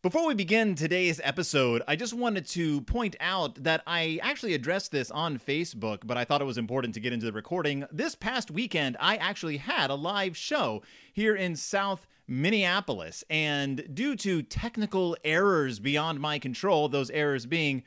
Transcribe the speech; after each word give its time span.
Before 0.00 0.28
we 0.28 0.34
begin 0.34 0.76
today's 0.76 1.20
episode, 1.24 1.82
I 1.88 1.96
just 1.96 2.14
wanted 2.14 2.46
to 2.50 2.82
point 2.82 3.16
out 3.18 3.64
that 3.64 3.82
I 3.84 4.20
actually 4.22 4.54
addressed 4.54 4.92
this 4.92 5.10
on 5.10 5.40
Facebook, 5.40 6.06
but 6.06 6.16
I 6.16 6.24
thought 6.24 6.40
it 6.40 6.44
was 6.44 6.56
important 6.56 6.94
to 6.94 7.00
get 7.00 7.12
into 7.12 7.26
the 7.26 7.32
recording. 7.32 7.84
This 7.90 8.14
past 8.14 8.48
weekend, 8.48 8.96
I 9.00 9.16
actually 9.16 9.56
had 9.56 9.90
a 9.90 9.96
live 9.96 10.36
show 10.36 10.82
here 11.12 11.34
in 11.34 11.56
South 11.56 12.06
Minneapolis, 12.28 13.24
and 13.28 13.92
due 13.92 14.14
to 14.14 14.40
technical 14.42 15.16
errors 15.24 15.80
beyond 15.80 16.20
my 16.20 16.38
control, 16.38 16.88
those 16.88 17.10
errors 17.10 17.44
being 17.44 17.82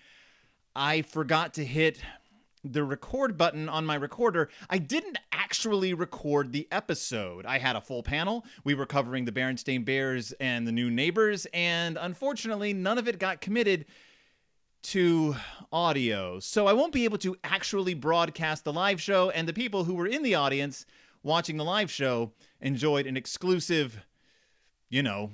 I 0.76 1.04
forgot 1.04 1.54
to 1.54 1.64
hit 1.64 2.02
the 2.62 2.84
record 2.84 3.38
button 3.38 3.70
on 3.70 3.86
my 3.86 3.96
recorder, 3.96 4.50
I 4.70 4.80
didn't 4.80 5.18
actually 5.52 5.94
record 5.94 6.54
the 6.54 6.66
episode. 6.72 7.46
I 7.46 7.58
had 7.58 7.76
a 7.76 7.82
full 7.82 8.04
panel. 8.04 8.46
We 8.64 8.74
were 8.74 8.86
covering 8.86 9.26
the 9.26 9.34
Berenstain 9.34 9.84
Bears 9.84 10.32
and 10.40 10.66
the 10.66 10.72
new 10.72 10.90
neighbors, 10.90 11.46
and 11.54 11.98
unfortunately, 12.00 12.72
none 12.72 12.98
of 12.98 13.06
it 13.06 13.20
got 13.20 13.42
committed 13.42 13.84
to 14.84 15.36
audio. 15.70 16.40
So 16.40 16.68
I 16.68 16.74
won't 16.74 16.94
be 16.94 17.04
able 17.04 17.18
to 17.18 17.36
actually 17.44 17.94
broadcast 17.94 18.64
the 18.64 18.72
live 18.72 19.02
show, 19.02 19.30
and 19.32 19.46
the 19.46 19.52
people 19.52 19.84
who 19.84 19.94
were 19.94 20.08
in 20.08 20.24
the 20.24 20.36
audience 20.36 20.86
watching 21.22 21.58
the 21.58 21.66
live 21.66 21.92
show 21.92 22.32
enjoyed 22.62 23.06
an 23.06 23.18
exclusive, 23.18 24.06
you 24.90 25.04
know, 25.04 25.32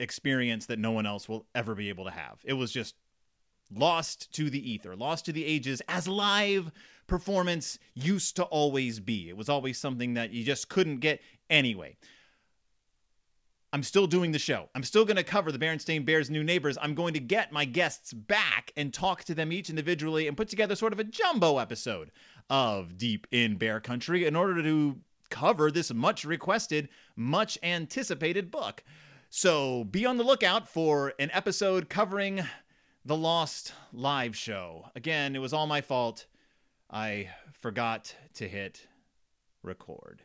experience 0.00 0.66
that 0.66 0.80
no 0.80 0.90
one 0.90 1.06
else 1.06 1.28
will 1.28 1.46
ever 1.54 1.76
be 1.76 1.88
able 1.88 2.06
to 2.06 2.10
have. 2.10 2.40
It 2.42 2.54
was 2.54 2.72
just 2.72 2.96
lost 3.72 4.32
to 4.32 4.50
the 4.50 4.72
ether, 4.72 4.96
lost 4.96 5.26
to 5.26 5.32
the 5.32 5.44
ages, 5.44 5.80
as 5.86 6.08
live 6.08 6.72
performance 7.12 7.78
used 7.92 8.36
to 8.36 8.44
always 8.44 8.98
be. 8.98 9.28
It 9.28 9.36
was 9.36 9.50
always 9.50 9.76
something 9.76 10.14
that 10.14 10.32
you 10.32 10.42
just 10.44 10.70
couldn't 10.70 11.00
get 11.00 11.20
anyway. 11.50 11.98
I'm 13.70 13.82
still 13.82 14.06
doing 14.06 14.32
the 14.32 14.38
show. 14.38 14.70
I'm 14.74 14.82
still 14.82 15.04
going 15.04 15.18
to 15.18 15.22
cover 15.22 15.52
the 15.52 15.58
Berenstain 15.58 16.06
Bears' 16.06 16.30
new 16.30 16.42
neighbors. 16.42 16.78
I'm 16.80 16.94
going 16.94 17.12
to 17.12 17.20
get 17.20 17.52
my 17.52 17.66
guests 17.66 18.14
back 18.14 18.72
and 18.78 18.94
talk 18.94 19.24
to 19.24 19.34
them 19.34 19.52
each 19.52 19.68
individually 19.68 20.26
and 20.26 20.38
put 20.38 20.48
together 20.48 20.74
sort 20.74 20.94
of 20.94 21.00
a 21.00 21.04
jumbo 21.04 21.58
episode 21.58 22.12
of 22.48 22.96
Deep 22.96 23.26
in 23.30 23.56
Bear 23.56 23.78
Country 23.78 24.24
in 24.24 24.34
order 24.34 24.62
to 24.62 24.96
cover 25.28 25.70
this 25.70 25.92
much 25.92 26.24
requested, 26.24 26.88
much 27.14 27.58
anticipated 27.62 28.50
book. 28.50 28.82
So 29.28 29.84
be 29.84 30.06
on 30.06 30.16
the 30.16 30.24
lookout 30.24 30.66
for 30.66 31.12
an 31.18 31.30
episode 31.34 31.90
covering 31.90 32.40
the 33.04 33.16
Lost 33.16 33.74
live 33.92 34.34
show. 34.34 34.86
Again, 34.96 35.36
it 35.36 35.40
was 35.40 35.52
all 35.52 35.66
my 35.66 35.82
fault. 35.82 36.24
I 36.92 37.30
forgot 37.52 38.14
to 38.34 38.46
hit 38.46 38.86
record. 39.62 40.22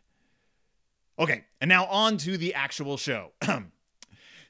Okay, 1.17 1.45
and 1.61 1.69
now 1.69 1.85
on 1.85 2.17
to 2.17 2.37
the 2.37 2.53
actual 2.53 2.97
show. 2.97 3.31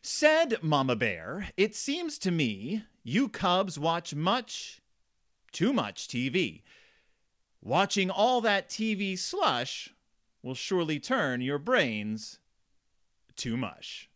Said 0.01 0.57
Mama 0.61 0.95
Bear, 0.95 1.49
it 1.57 1.75
seems 1.75 2.17
to 2.19 2.31
me 2.31 2.83
you 3.03 3.29
cubs 3.29 3.77
watch 3.77 4.15
much, 4.15 4.81
too 5.51 5.71
much 5.71 6.07
TV. 6.07 6.63
Watching 7.61 8.09
all 8.09 8.41
that 8.41 8.67
TV 8.67 9.17
slush 9.17 9.93
will 10.41 10.55
surely 10.55 10.99
turn 10.99 11.41
your 11.41 11.59
brains 11.59 12.39
to 13.37 13.57
mush. 13.57 14.09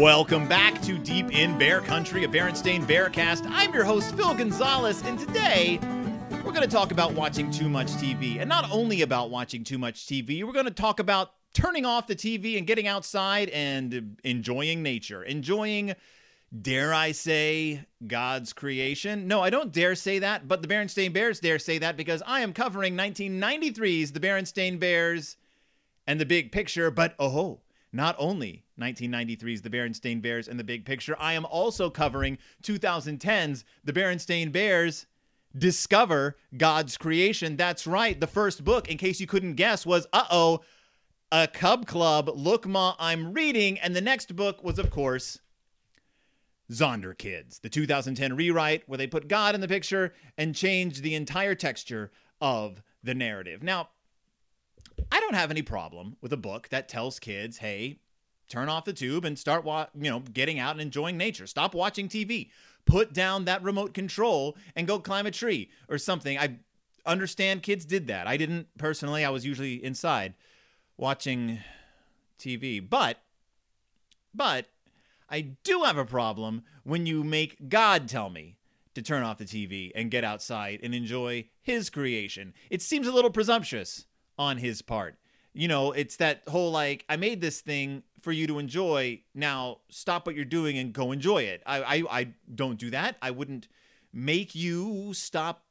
Welcome 0.00 0.48
back 0.48 0.80
to 0.84 0.96
Deep 0.96 1.32
in 1.32 1.58
Bear 1.58 1.82
Country, 1.82 2.24
a 2.24 2.28
Berenstain 2.28 2.86
Bearcast. 2.86 3.46
I'm 3.50 3.74
your 3.74 3.84
host, 3.84 4.14
Phil 4.14 4.32
Gonzalez, 4.32 5.02
and 5.02 5.18
today 5.18 5.78
we're 6.42 6.52
going 6.52 6.62
to 6.62 6.66
talk 6.66 6.92
about 6.92 7.12
watching 7.12 7.50
too 7.50 7.68
much 7.68 7.88
TV. 7.88 8.40
And 8.40 8.48
not 8.48 8.70
only 8.72 9.02
about 9.02 9.28
watching 9.28 9.64
too 9.64 9.76
much 9.76 10.06
TV, 10.06 10.44
we're 10.44 10.54
going 10.54 10.64
to 10.64 10.70
talk 10.70 10.98
about 10.98 11.34
turning 11.52 11.84
off 11.84 12.06
the 12.06 12.16
TV 12.16 12.56
and 12.56 12.66
getting 12.66 12.86
outside 12.86 13.50
and 13.50 14.16
enjoying 14.24 14.82
nature, 14.82 15.22
enjoying, 15.22 15.94
dare 16.58 16.94
I 16.94 17.12
say, 17.12 17.84
God's 18.06 18.54
creation. 18.54 19.28
No, 19.28 19.42
I 19.42 19.50
don't 19.50 19.72
dare 19.72 19.94
say 19.94 20.18
that, 20.20 20.48
but 20.48 20.62
the 20.62 20.68
Berenstain 20.68 21.12
Bears 21.12 21.38
dare 21.38 21.58
say 21.58 21.76
that 21.76 21.98
because 21.98 22.22
I 22.26 22.40
am 22.40 22.54
covering 22.54 22.96
1993's 22.96 24.12
The 24.12 24.20
Berenstain 24.20 24.80
Bears 24.80 25.36
and 26.06 26.18
the 26.18 26.26
Big 26.26 26.50
Picture, 26.50 26.90
but 26.90 27.14
oh, 27.18 27.60
not 27.92 28.16
only 28.18 28.64
1993's 28.80 29.62
The 29.62 29.70
Berenstain 29.70 30.22
Bears 30.22 30.48
and 30.48 30.58
the 30.58 30.64
Big 30.64 30.84
Picture, 30.84 31.16
I 31.18 31.34
am 31.34 31.44
also 31.44 31.90
covering 31.90 32.38
2010's 32.62 33.64
The 33.84 33.92
Berenstain 33.92 34.50
Bears 34.50 35.06
Discover 35.56 36.36
God's 36.56 36.96
Creation. 36.96 37.56
That's 37.56 37.86
right. 37.86 38.18
The 38.18 38.26
first 38.26 38.64
book, 38.64 38.88
in 38.88 38.96
case 38.96 39.20
you 39.20 39.26
couldn't 39.26 39.54
guess, 39.54 39.84
was 39.84 40.06
uh 40.12 40.24
oh, 40.30 40.60
a 41.30 41.46
Cub 41.46 41.86
Club. 41.86 42.30
Look, 42.34 42.66
Ma, 42.66 42.94
I'm 42.98 43.32
reading. 43.32 43.78
And 43.78 43.94
the 43.94 44.00
next 44.00 44.34
book 44.34 44.64
was, 44.64 44.78
of 44.78 44.90
course, 44.90 45.40
Zonderkidz, 46.70 47.60
the 47.60 47.68
2010 47.68 48.36
rewrite 48.36 48.82
where 48.86 48.98
they 48.98 49.06
put 49.06 49.28
God 49.28 49.54
in 49.54 49.60
the 49.60 49.68
picture 49.68 50.14
and 50.38 50.54
changed 50.54 51.02
the 51.02 51.14
entire 51.14 51.54
texture 51.54 52.10
of 52.40 52.82
the 53.02 53.14
narrative. 53.14 53.62
Now, 53.62 53.90
I 55.12 55.20
don't 55.20 55.34
have 55.34 55.50
any 55.50 55.60
problem 55.60 56.16
with 56.22 56.32
a 56.32 56.38
book 56.38 56.70
that 56.70 56.88
tells 56.88 57.18
kids, 57.20 57.58
hey, 57.58 57.98
turn 58.48 58.70
off 58.70 58.86
the 58.86 58.94
tube 58.94 59.26
and 59.26 59.38
start 59.38 59.62
wa- 59.62 59.88
you 59.94 60.10
know 60.10 60.20
getting 60.20 60.58
out 60.58 60.72
and 60.72 60.80
enjoying 60.80 61.18
nature. 61.18 61.46
Stop 61.46 61.74
watching 61.74 62.08
tv 62.08 62.48
put 62.86 63.12
down 63.12 63.44
that 63.44 63.62
remote 63.62 63.92
control 63.92 64.56
and 64.74 64.86
go 64.86 64.98
climb 64.98 65.26
a 65.26 65.30
tree 65.30 65.70
or 65.90 65.98
something. 65.98 66.38
I 66.38 66.56
understand 67.04 67.62
kids 67.62 67.84
did 67.84 68.06
that. 68.06 68.26
I 68.26 68.38
didn't 68.38 68.68
personally. 68.78 69.22
I 69.22 69.28
was 69.28 69.44
usually 69.44 69.84
inside 69.84 70.32
watching 70.96 71.58
tv 72.38 72.86
but 72.86 73.18
but 74.34 74.66
i 75.28 75.40
do 75.40 75.82
have 75.84 75.96
a 75.96 76.04
problem 76.04 76.62
when 76.84 77.06
you 77.06 77.24
make 77.24 77.68
god 77.68 78.08
tell 78.08 78.28
me 78.28 78.56
to 78.94 79.02
turn 79.02 79.22
off 79.22 79.38
the 79.38 79.44
tv 79.44 79.90
and 79.94 80.10
get 80.10 80.24
outside 80.24 80.80
and 80.82 80.94
enjoy 80.94 81.46
his 81.62 81.88
creation. 81.88 82.52
It 82.70 82.82
seems 82.82 83.06
a 83.06 83.12
little 83.12 83.30
presumptuous 83.30 84.06
on 84.38 84.58
his 84.58 84.82
part 84.82 85.16
you 85.54 85.68
know, 85.68 85.92
it's 85.92 86.16
that 86.16 86.42
whole 86.48 86.70
like, 86.70 87.04
I 87.08 87.16
made 87.16 87.40
this 87.40 87.60
thing 87.60 88.02
for 88.20 88.32
you 88.32 88.46
to 88.46 88.58
enjoy. 88.58 89.20
Now 89.34 89.78
stop 89.88 90.26
what 90.26 90.34
you're 90.34 90.44
doing 90.44 90.78
and 90.78 90.92
go 90.92 91.12
enjoy 91.12 91.42
it. 91.42 91.62
I, 91.66 91.82
I, 91.82 92.20
I 92.20 92.28
don't 92.52 92.78
do 92.78 92.90
that. 92.90 93.16
I 93.20 93.30
wouldn't 93.30 93.68
make 94.12 94.54
you 94.54 95.12
stop 95.12 95.64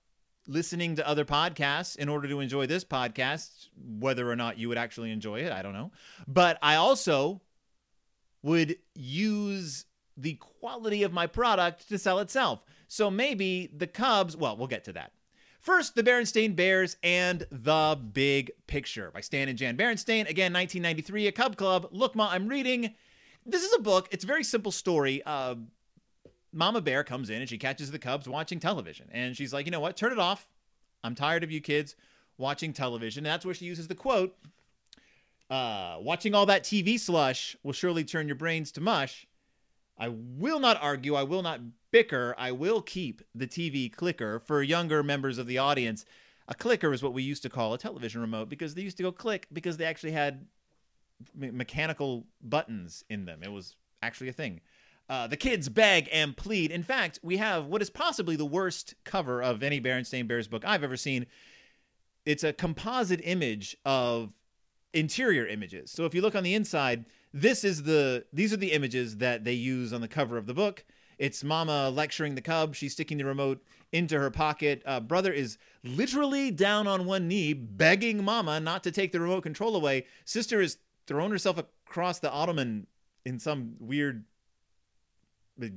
listening 0.48 0.96
to 0.96 1.08
other 1.08 1.26
podcasts 1.26 1.96
in 1.96 2.10
order 2.10 2.28
to 2.28 2.40
enjoy 2.40 2.68
this 2.68 2.84
podcast, 2.84 3.70
whether 4.00 4.30
or 4.30 4.36
not 4.36 4.58
you 4.58 4.70
would 4.70 4.78
actually 4.78 5.12
enjoy 5.12 5.40
it. 5.40 5.52
I 5.52 5.62
don't 5.62 5.74
know. 5.74 5.92
But 6.28 6.60
I 6.62 6.76
also 6.76 7.42
would 8.44 8.78
use 8.96 9.86
the 10.18 10.34
quality 10.34 11.04
of 11.04 11.14
my 11.14 11.26
product 11.26 11.90
to 11.90 11.98
sell 11.98 12.20
itself. 12.20 12.64
So 12.88 13.10
maybe 13.10 13.72
the 13.76 13.88
Cubs, 13.88 14.36
well, 14.36 14.58
we'll 14.58 14.68
get 14.68 14.84
to 14.86 14.94
that. 14.94 15.14
First, 15.62 15.94
The 15.94 16.02
Berenstain 16.02 16.56
Bears 16.56 16.98
and 17.04 17.46
The 17.52 17.96
Big 18.14 18.50
Picture 18.66 19.12
by 19.14 19.22
Stan 19.22 19.48
and 19.48 19.60
Jan 19.60 19.78
Berenstain. 19.78 20.28
Again, 20.28 20.52
1993, 20.54 21.28
A 21.28 21.32
Cub 21.32 21.56
Club. 21.56 21.88
Look, 21.92 22.16
Ma, 22.16 22.30
I'm 22.32 22.48
reading. 22.48 22.96
This 23.46 23.62
is 23.62 23.72
a 23.78 23.80
book. 23.80 24.08
It's 24.10 24.24
a 24.24 24.28
very 24.28 24.44
simple 24.44 24.72
story. 24.72 25.22
Uh, 25.24 25.54
Mama 26.52 26.82
Bear 26.82 27.04
comes 27.04 27.30
in 27.30 27.42
and 27.42 27.48
she 27.48 27.60
catches 27.60 27.92
the 27.92 28.00
Cubs 28.00 28.28
watching 28.28 28.60
television. 28.60 29.08
And 29.12 29.38
she's 29.38 29.54
like, 29.54 29.68
you 29.68 29.72
know 29.72 29.80
what? 29.80 29.96
Turn 29.96 30.12
it 30.12 30.18
off. 30.18 30.50
I'm 31.04 31.14
tired 31.14 31.44
of 31.44 31.52
you 31.52 31.62
kids 31.62 31.96
watching 32.40 32.74
television. 32.74 33.24
And 33.24 33.32
that's 33.32 33.46
where 33.46 33.54
she 33.54 33.66
uses 33.66 33.88
the 33.88 33.94
quote 33.94 34.36
uh, 35.52 35.98
Watching 36.00 36.34
all 36.34 36.48
that 36.48 36.64
TV 36.64 37.00
slush 37.00 37.56
will 37.62 37.74
surely 37.74 38.04
turn 38.04 38.28
your 38.28 38.36
brains 38.36 38.72
to 38.72 38.82
mush. 38.82 39.28
I 39.98 40.10
will 40.10 40.60
not 40.60 40.82
argue. 40.82 41.16
I 41.16 41.24
will 41.24 41.44
not 41.44 41.62
bicker. 41.92 42.34
I 42.38 42.52
will 42.52 42.82
keep 42.82 43.22
the 43.36 43.48
TV 43.48 43.92
clicker 43.92 44.40
for 44.40 44.64
younger 44.64 45.04
members 45.04 45.38
of 45.38 45.48
the 45.48 45.58
audience. 45.58 46.06
A 46.48 46.56
clicker 46.56 46.92
is 46.94 47.04
what 47.04 47.14
we 47.14 47.24
used 47.24 47.44
to 47.44 47.50
call 47.50 47.74
a 47.74 47.78
television 47.78 48.22
remote 48.22 48.50
because 48.50 48.74
they 48.74 48.82
used 48.82 48.98
to 48.98 49.04
go 49.04 49.12
click 49.12 49.48
because 49.54 49.78
they 49.78 49.86
actually 49.86 50.12
had 50.12 50.46
me- 51.36 51.52
mechanical 51.52 52.26
buttons 52.42 53.04
in 53.10 53.26
them. 53.26 53.42
It 53.44 53.52
was 53.52 53.76
actually 54.02 54.30
a 54.30 54.34
thing. 54.34 54.62
Uh, 55.10 55.28
the 55.28 55.38
kids 55.38 55.68
beg 55.70 56.08
and 56.12 56.38
plead. 56.38 56.72
In 56.72 56.84
fact, 56.84 57.20
we 57.22 57.38
have 57.38 57.68
what 57.68 57.82
is 57.82 57.90
possibly 57.90 58.36
the 58.36 58.46
worst 58.46 58.96
cover 59.04 59.44
of 59.44 59.62
any 59.62 59.82
Berenstain 59.82 60.28
Bears 60.28 60.48
book 60.48 60.64
I've 60.66 60.84
ever 60.84 60.98
seen. 60.98 61.26
It's 62.26 62.44
a 62.44 62.54
composite 62.54 63.20
image 63.24 63.76
of 63.84 64.32
interior 64.94 65.46
images. 65.46 65.92
So 65.92 66.06
if 66.06 66.14
you 66.14 66.22
look 66.22 66.36
on 66.36 66.44
the 66.44 66.54
inside, 66.54 67.06
this 67.34 67.64
is 67.64 67.84
the 67.84 68.26
these 68.34 68.52
are 68.54 68.58
the 68.58 68.72
images 68.72 69.18
that 69.18 69.44
they 69.44 69.54
use 69.54 69.94
on 69.94 70.02
the 70.02 70.08
cover 70.08 70.38
of 70.38 70.46
the 70.48 70.54
book. 70.54 70.86
It's 71.18 71.44
Mama 71.44 71.90
lecturing 71.90 72.34
the 72.36 72.42
cub. 72.42 72.74
She's 72.74 72.94
sticking 72.94 73.20
the 73.20 73.26
remote 73.26 73.64
into 73.92 74.18
her 74.18 74.32
pocket. 74.32 74.82
Uh, 74.86 75.00
brother 75.00 75.32
is 75.32 75.58
literally 75.84 76.50
down 76.50 76.88
on 76.88 77.06
one 77.06 77.28
knee, 77.28 77.54
begging 77.54 78.24
Mama 78.24 78.60
not 78.60 78.84
to 78.84 78.92
take 78.92 79.12
the 79.12 79.20
remote 79.20 79.44
control 79.44 79.76
away. 79.76 80.06
Sister 80.26 80.62
is 80.62 80.78
throwing 81.06 81.32
herself 81.32 81.60
across 81.60 82.20
the 82.20 82.32
ottoman 82.32 82.88
in 83.24 83.38
some 83.38 83.76
weird 83.80 84.26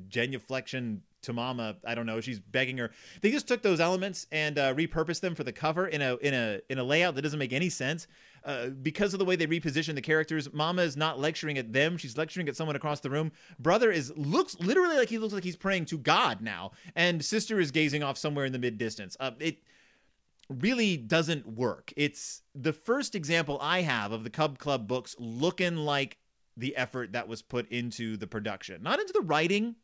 genuflection 0.09 1.01
to 1.23 1.33
Mama. 1.33 1.77
I 1.85 1.95
don't 1.95 2.07
know. 2.07 2.21
She's 2.21 2.41
begging 2.41 2.79
her. 2.79 2.91
They 3.21 3.31
just 3.31 3.49
took 3.49 3.63
those 3.63 3.81
elements 3.81 4.27
and 4.31 4.59
uh, 4.59 4.75
repurposed 4.75 5.21
them 5.21 5.35
for 5.35 5.45
the 5.45 5.53
cover 5.53 5.87
in 5.87 6.01
a 6.01 6.17
in 6.17 6.35
a 6.35 6.61
in 6.69 6.79
a 6.79 6.85
layout 6.85 7.17
that 7.17 7.23
doesn't 7.23 7.39
make 7.39 7.53
any 7.53 7.69
sense. 7.69 8.07
Uh, 8.45 8.69
because 8.69 9.15
of 9.15 9.19
the 9.19 9.25
way 9.25 9.37
they 9.37 9.47
reposition 9.47 9.95
the 9.95 10.03
characters, 10.03 10.53
Mama 10.53 10.83
is 10.83 10.97
not 10.97 11.19
lecturing 11.19 11.57
at 11.57 11.73
them; 11.73 11.97
she's 11.97 12.17
lecturing 12.17 12.49
at 12.49 12.57
someone 12.57 12.77
across 12.77 13.01
the 13.01 13.11
room. 13.11 13.33
Brother 13.59 13.91
is 13.91 14.13
looks 14.17 14.59
literally 14.61 14.97
like 14.97 15.09
he 15.09 15.19
looks 15.19 15.33
like 15.33 15.45
he's 15.45 15.57
praying 15.57 15.87
to 15.87 15.99
God 15.99 16.43
now, 16.43 16.73
and 16.95 17.25
sister 17.25 17.59
is 17.59 17.71
gazing 17.71 18.03
off 18.03 18.19
somewhere 18.19 18.45
in 18.45 18.53
the 18.53 18.59
mid 18.59 18.77
distance. 18.77 19.17
Uh, 19.19 19.33
it 19.41 19.59
really 20.49 20.97
doesn't 20.97 21.47
work. 21.47 21.93
It's 21.97 22.43
the 22.55 22.73
first 22.73 23.15
example 23.15 23.59
I 23.61 23.83
have 23.83 24.13
of 24.13 24.25
the 24.25 24.31
Cub 24.31 24.59
Club 24.59 24.87
books 24.87 25.17
looking 25.19 25.77
like 25.77 26.19
the 26.57 26.77
effort 26.77 27.13
that 27.13 27.27
was 27.29 27.43
put 27.43 27.69
into 27.71 28.17
the 28.17 28.27
production, 28.27 28.83
not 28.83 29.01
into 29.01 29.13
the 29.13 29.21
writing, 29.21 29.77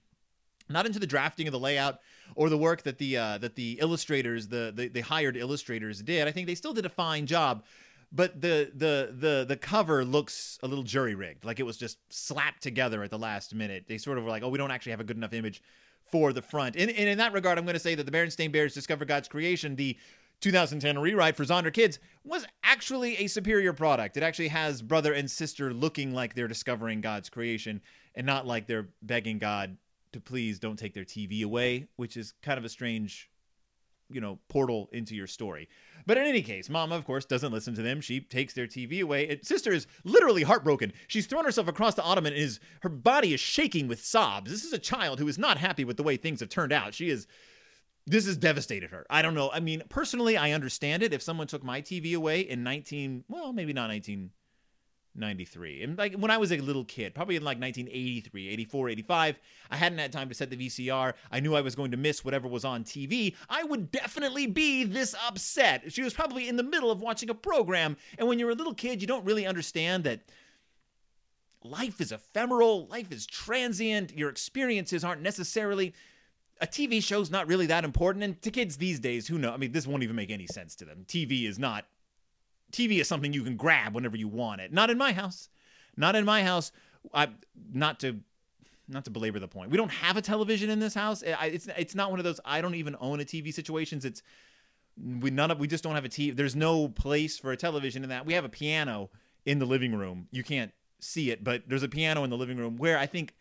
not 0.68 0.86
into 0.86 0.98
the 0.98 1.06
drafting 1.06 1.48
of 1.48 1.52
the 1.52 1.58
layout 1.58 1.98
or 2.36 2.48
the 2.48 2.58
work 2.58 2.82
that 2.82 2.98
the 2.98 3.16
uh, 3.16 3.38
that 3.38 3.56
the 3.56 3.78
illustrators, 3.80 4.48
the, 4.48 4.72
the 4.74 4.88
the 4.88 5.00
hired 5.00 5.36
illustrators 5.36 6.02
did. 6.02 6.28
I 6.28 6.30
think 6.30 6.46
they 6.46 6.54
still 6.54 6.72
did 6.72 6.86
a 6.86 6.90
fine 6.90 7.26
job, 7.26 7.64
but 8.12 8.40
the 8.40 8.70
the 8.74 9.14
the 9.16 9.44
the 9.48 9.56
cover 9.56 10.04
looks 10.04 10.58
a 10.62 10.68
little 10.68 10.84
jury 10.84 11.14
rigged, 11.14 11.44
like 11.44 11.60
it 11.60 11.64
was 11.64 11.76
just 11.76 11.98
slapped 12.12 12.62
together 12.62 13.02
at 13.02 13.10
the 13.10 13.18
last 13.18 13.54
minute. 13.54 13.84
They 13.86 13.98
sort 13.98 14.18
of 14.18 14.24
were 14.24 14.30
like, 14.30 14.42
oh, 14.42 14.48
we 14.48 14.58
don't 14.58 14.70
actually 14.70 14.92
have 14.92 15.00
a 15.00 15.04
good 15.04 15.16
enough 15.16 15.32
image 15.32 15.62
for 16.10 16.32
the 16.32 16.42
front. 16.42 16.76
And, 16.76 16.90
and 16.90 17.08
in 17.08 17.18
that 17.18 17.32
regard, 17.32 17.58
I'm 17.58 17.64
going 17.64 17.74
to 17.74 17.80
say 17.80 17.94
that 17.94 18.04
the 18.04 18.12
Berenstain 18.12 18.50
Bears 18.50 18.74
discover 18.74 19.04
God's 19.04 19.28
creation, 19.28 19.76
the 19.76 19.96
2010 20.40 20.98
rewrite 20.98 21.36
for 21.36 21.44
Zonderkidz 21.44 21.98
was 22.24 22.46
actually 22.64 23.16
a 23.18 23.26
superior 23.26 23.72
product. 23.72 24.16
It 24.16 24.22
actually 24.22 24.48
has 24.48 24.82
brother 24.82 25.12
and 25.12 25.30
sister 25.30 25.72
looking 25.72 26.14
like 26.14 26.34
they're 26.34 26.48
discovering 26.48 27.00
God's 27.00 27.28
creation 27.28 27.80
and 28.14 28.26
not 28.26 28.46
like 28.46 28.66
they're 28.66 28.88
begging 29.02 29.38
God 29.38 29.76
to 30.12 30.20
please 30.20 30.58
don't 30.58 30.78
take 30.78 30.94
their 30.94 31.04
TV 31.04 31.44
away, 31.44 31.86
which 31.96 32.16
is 32.16 32.34
kind 32.42 32.58
of 32.58 32.64
a 32.64 32.68
strange, 32.68 33.29
you 34.10 34.20
know, 34.20 34.38
portal 34.48 34.88
into 34.92 35.14
your 35.14 35.26
story. 35.26 35.68
But 36.06 36.18
in 36.18 36.24
any 36.24 36.42
case, 36.42 36.68
Mama, 36.68 36.96
of 36.96 37.04
course, 37.04 37.24
doesn't 37.24 37.52
listen 37.52 37.74
to 37.74 37.82
them. 37.82 38.00
She 38.00 38.20
takes 38.20 38.54
their 38.54 38.66
TV 38.66 39.02
away. 39.02 39.38
Sister 39.42 39.72
is 39.72 39.86
literally 40.04 40.42
heartbroken. 40.42 40.92
She's 41.08 41.26
thrown 41.26 41.44
herself 41.44 41.68
across 41.68 41.94
the 41.94 42.02
ottoman 42.02 42.32
and 42.32 42.42
is 42.42 42.60
her 42.82 42.88
body 42.88 43.34
is 43.34 43.40
shaking 43.40 43.86
with 43.86 44.04
sobs. 44.04 44.50
This 44.50 44.64
is 44.64 44.72
a 44.72 44.78
child 44.78 45.18
who 45.18 45.28
is 45.28 45.38
not 45.38 45.58
happy 45.58 45.84
with 45.84 45.96
the 45.96 46.02
way 46.02 46.16
things 46.16 46.40
have 46.40 46.48
turned 46.48 46.72
out. 46.72 46.94
She 46.94 47.10
is 47.10 47.26
this 48.06 48.26
has 48.26 48.36
devastated 48.36 48.90
her. 48.90 49.06
I 49.10 49.22
don't 49.22 49.34
know. 49.34 49.50
I 49.52 49.60
mean, 49.60 49.82
personally, 49.88 50.36
I 50.36 50.52
understand 50.52 51.02
it. 51.02 51.12
If 51.12 51.22
someone 51.22 51.46
took 51.46 51.62
my 51.62 51.80
TV 51.80 52.14
away 52.16 52.40
in 52.40 52.64
19, 52.64 53.24
well, 53.28 53.52
maybe 53.52 53.72
not 53.72 53.90
1993. 55.14 55.82
And 55.82 55.98
like 55.98 56.14
when 56.14 56.30
I 56.30 56.38
was 56.38 56.52
a 56.52 56.58
little 56.58 56.84
kid, 56.84 57.14
probably 57.14 57.36
in 57.36 57.42
like 57.42 57.60
1983, 57.60 58.48
84, 58.48 58.88
85, 58.90 59.40
I 59.70 59.76
hadn't 59.76 59.98
had 59.98 60.12
time 60.12 60.28
to 60.28 60.34
set 60.34 60.50
the 60.50 60.56
VCR. 60.56 61.14
I 61.32 61.40
knew 61.40 61.54
I 61.54 61.60
was 61.60 61.74
going 61.74 61.90
to 61.90 61.96
miss 61.96 62.24
whatever 62.24 62.46
was 62.46 62.64
on 62.64 62.84
TV. 62.84 63.34
I 63.48 63.64
would 63.64 63.90
definitely 63.90 64.46
be 64.46 64.84
this 64.84 65.14
upset. 65.26 65.92
She 65.92 66.02
was 66.02 66.14
probably 66.14 66.48
in 66.48 66.56
the 66.56 66.62
middle 66.62 66.90
of 66.90 67.00
watching 67.00 67.28
a 67.28 67.34
program. 67.34 67.96
And 68.18 68.28
when 68.28 68.38
you're 68.38 68.50
a 68.50 68.54
little 68.54 68.74
kid, 68.74 69.00
you 69.00 69.08
don't 69.08 69.24
really 69.24 69.46
understand 69.46 70.04
that 70.04 70.20
life 71.64 72.00
is 72.00 72.12
ephemeral, 72.12 72.86
life 72.86 73.10
is 73.10 73.26
transient, 73.26 74.16
your 74.16 74.30
experiences 74.30 75.04
aren't 75.04 75.22
necessarily 75.22 75.92
a 76.60 76.66
TV 76.66 77.02
show's 77.02 77.30
not 77.30 77.48
really 77.48 77.66
that 77.66 77.84
important. 77.84 78.22
And 78.22 78.40
to 78.42 78.50
kids 78.50 78.76
these 78.76 79.00
days, 79.00 79.26
who 79.26 79.38
know? 79.38 79.52
I 79.52 79.56
mean, 79.56 79.72
this 79.72 79.86
won't 79.86 80.02
even 80.02 80.16
make 80.16 80.30
any 80.30 80.46
sense 80.46 80.74
to 80.76 80.84
them. 80.84 81.04
TV 81.06 81.48
is 81.48 81.58
not. 81.58 81.86
TV 82.70 83.00
is 83.00 83.08
something 83.08 83.32
you 83.32 83.42
can 83.42 83.56
grab 83.56 83.94
whenever 83.94 84.16
you 84.16 84.28
want 84.28 84.60
it. 84.60 84.72
Not 84.72 84.90
in 84.90 84.98
my 84.98 85.12
house. 85.12 85.48
Not 85.96 86.14
in 86.16 86.24
my 86.24 86.42
house. 86.42 86.72
I 87.12 87.28
not 87.72 88.00
to 88.00 88.20
not 88.88 89.04
to 89.04 89.10
belabor 89.10 89.38
the 89.38 89.48
point. 89.48 89.70
We 89.70 89.76
don't 89.76 89.90
have 89.90 90.16
a 90.16 90.22
television 90.22 90.70
in 90.70 90.80
this 90.80 90.94
house. 90.94 91.22
It's 91.22 91.68
it's 91.76 91.94
not 91.94 92.10
one 92.10 92.20
of 92.20 92.24
those 92.24 92.40
I 92.44 92.60
don't 92.60 92.74
even 92.74 92.96
own 93.00 93.20
a 93.20 93.24
TV 93.24 93.52
situations. 93.52 94.04
It's 94.04 94.22
we 94.96 95.30
none 95.30 95.50
of 95.50 95.58
we 95.58 95.66
just 95.66 95.84
don't 95.84 95.94
have 95.94 96.04
a 96.04 96.08
TV. 96.08 96.36
There's 96.36 96.56
no 96.56 96.88
place 96.88 97.38
for 97.38 97.52
a 97.52 97.56
television 97.56 98.02
in 98.02 98.08
that. 98.10 98.26
We 98.26 98.34
have 98.34 98.44
a 98.44 98.48
piano 98.48 99.10
in 99.46 99.58
the 99.58 99.66
living 99.66 99.94
room. 99.94 100.28
You 100.30 100.44
can't 100.44 100.72
see 100.98 101.30
it, 101.30 101.42
but 101.42 101.62
there's 101.66 101.82
a 101.82 101.88
piano 101.88 102.24
in 102.24 102.30
the 102.30 102.36
living 102.36 102.58
room 102.58 102.76
where 102.76 102.98
I 102.98 103.06
think 103.06 103.34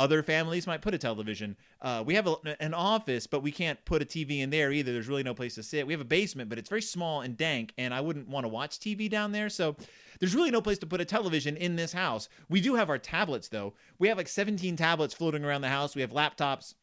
other 0.00 0.22
families 0.22 0.66
might 0.66 0.80
put 0.80 0.94
a 0.94 0.98
television. 0.98 1.54
Uh, 1.82 2.02
we 2.04 2.14
have 2.14 2.26
a, 2.26 2.34
an 2.58 2.72
office, 2.72 3.26
but 3.26 3.42
we 3.42 3.52
can't 3.52 3.84
put 3.84 4.00
a 4.00 4.06
TV 4.06 4.40
in 4.40 4.48
there 4.48 4.72
either. 4.72 4.94
There's 4.94 5.08
really 5.08 5.22
no 5.22 5.34
place 5.34 5.56
to 5.56 5.62
sit. 5.62 5.86
We 5.86 5.92
have 5.92 6.00
a 6.00 6.06
basement, 6.06 6.48
but 6.48 6.58
it's 6.58 6.70
very 6.70 6.80
small 6.80 7.20
and 7.20 7.36
dank, 7.36 7.74
and 7.76 7.92
I 7.92 8.00
wouldn't 8.00 8.26
want 8.26 8.44
to 8.44 8.48
watch 8.48 8.78
TV 8.78 9.10
down 9.10 9.32
there. 9.32 9.50
So 9.50 9.76
there's 10.18 10.34
really 10.34 10.50
no 10.50 10.62
place 10.62 10.78
to 10.78 10.86
put 10.86 11.02
a 11.02 11.04
television 11.04 11.54
in 11.54 11.76
this 11.76 11.92
house. 11.92 12.30
We 12.48 12.62
do 12.62 12.76
have 12.76 12.88
our 12.88 12.96
tablets, 12.96 13.48
though. 13.48 13.74
We 13.98 14.08
have 14.08 14.16
like 14.16 14.28
17 14.28 14.74
tablets 14.74 15.12
floating 15.12 15.44
around 15.44 15.60
the 15.60 15.68
house. 15.68 15.94
We 15.94 16.00
have 16.00 16.12
laptops 16.12 16.76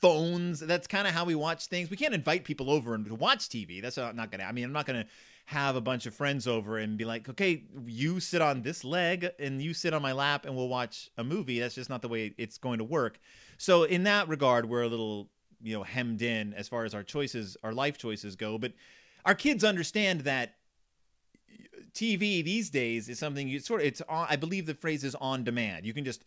phones. 0.00 0.60
That's 0.60 0.86
kind 0.86 1.08
of 1.08 1.14
how 1.14 1.24
we 1.24 1.34
watch 1.34 1.66
things. 1.66 1.90
We 1.90 1.96
can't 1.96 2.14
invite 2.14 2.44
people 2.44 2.70
over 2.70 2.94
and 2.94 3.08
watch 3.18 3.48
TV. 3.48 3.80
That's 3.80 3.96
not, 3.96 4.14
not 4.14 4.30
gonna. 4.30 4.44
I 4.44 4.52
mean, 4.52 4.64
I'm 4.64 4.72
not 4.72 4.86
gonna 4.86 5.06
have 5.50 5.74
a 5.74 5.80
bunch 5.80 6.06
of 6.06 6.14
friends 6.14 6.46
over 6.46 6.78
and 6.78 6.96
be 6.96 7.04
like, 7.04 7.28
okay, 7.28 7.64
you 7.84 8.20
sit 8.20 8.40
on 8.40 8.62
this 8.62 8.84
leg 8.84 9.30
and 9.40 9.60
you 9.60 9.74
sit 9.74 9.92
on 9.92 10.00
my 10.00 10.12
lap 10.12 10.46
and 10.46 10.54
we'll 10.54 10.68
watch 10.68 11.10
a 11.18 11.24
movie. 11.24 11.58
That's 11.58 11.74
just 11.74 11.90
not 11.90 12.02
the 12.02 12.08
way 12.08 12.32
it's 12.38 12.56
going 12.56 12.78
to 12.78 12.84
work. 12.84 13.18
So 13.58 13.82
in 13.82 14.04
that 14.04 14.28
regard, 14.28 14.68
we're 14.68 14.82
a 14.82 14.88
little, 14.88 15.28
you 15.60 15.74
know, 15.74 15.82
hemmed 15.82 16.22
in 16.22 16.54
as 16.54 16.68
far 16.68 16.84
as 16.84 16.94
our 16.94 17.02
choices, 17.02 17.56
our 17.64 17.72
life 17.72 17.98
choices 17.98 18.36
go. 18.36 18.58
But 18.58 18.74
our 19.24 19.34
kids 19.34 19.64
understand 19.64 20.20
that 20.20 20.54
TV 21.94 22.44
these 22.44 22.70
days 22.70 23.08
is 23.08 23.18
something 23.18 23.48
you 23.48 23.58
sort 23.58 23.80
of 23.80 23.88
it's 23.88 24.00
on, 24.02 24.28
I 24.30 24.36
believe 24.36 24.66
the 24.66 24.74
phrase 24.74 25.02
is 25.02 25.16
on 25.16 25.42
demand. 25.42 25.84
You 25.84 25.92
can 25.92 26.04
just 26.04 26.24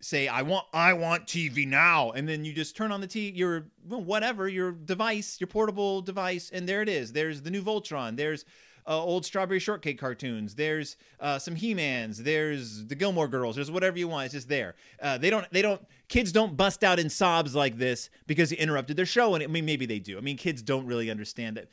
say 0.00 0.28
I 0.28 0.42
want 0.42 0.66
I 0.72 0.92
want 0.92 1.26
TV 1.26 1.66
now. 1.66 2.12
And 2.12 2.28
then 2.28 2.44
you 2.44 2.52
just 2.52 2.76
turn 2.76 2.92
on 2.92 3.00
the 3.00 3.08
TV 3.08 3.36
your 3.36 3.66
whatever 3.86 4.48
your 4.48 4.72
device 4.72 5.40
your 5.40 5.48
portable 5.48 6.02
device 6.02 6.50
and 6.52 6.68
there 6.68 6.82
it 6.82 6.88
is. 6.88 7.12
There's 7.12 7.42
the 7.42 7.50
new 7.50 7.62
Voltron. 7.62 8.16
There's 8.16 8.44
uh, 8.86 9.02
old 9.02 9.26
strawberry 9.26 9.58
shortcake 9.58 9.98
cartoons. 9.98 10.54
There's 10.54 10.96
uh, 11.20 11.38
some 11.38 11.54
He-Mans. 11.56 12.22
There's 12.22 12.86
the 12.86 12.94
Gilmore 12.94 13.28
Girls. 13.28 13.56
There's 13.56 13.70
whatever 13.70 13.98
you 13.98 14.08
want. 14.08 14.26
It's 14.26 14.34
just 14.34 14.48
there. 14.48 14.76
Uh, 15.02 15.18
they 15.18 15.30
don't 15.30 15.46
they 15.52 15.62
don't 15.62 15.84
kids 16.08 16.32
don't 16.32 16.56
bust 16.56 16.84
out 16.84 16.98
in 16.98 17.10
sobs 17.10 17.54
like 17.54 17.76
this 17.76 18.08
because 18.26 18.50
you 18.50 18.56
interrupted 18.56 18.96
their 18.96 19.06
show 19.06 19.34
and 19.34 19.44
I 19.44 19.46
mean 19.46 19.66
maybe 19.66 19.86
they 19.86 19.98
do. 19.98 20.16
I 20.16 20.20
mean 20.20 20.36
kids 20.36 20.62
don't 20.62 20.86
really 20.86 21.10
understand 21.10 21.58
it 21.58 21.70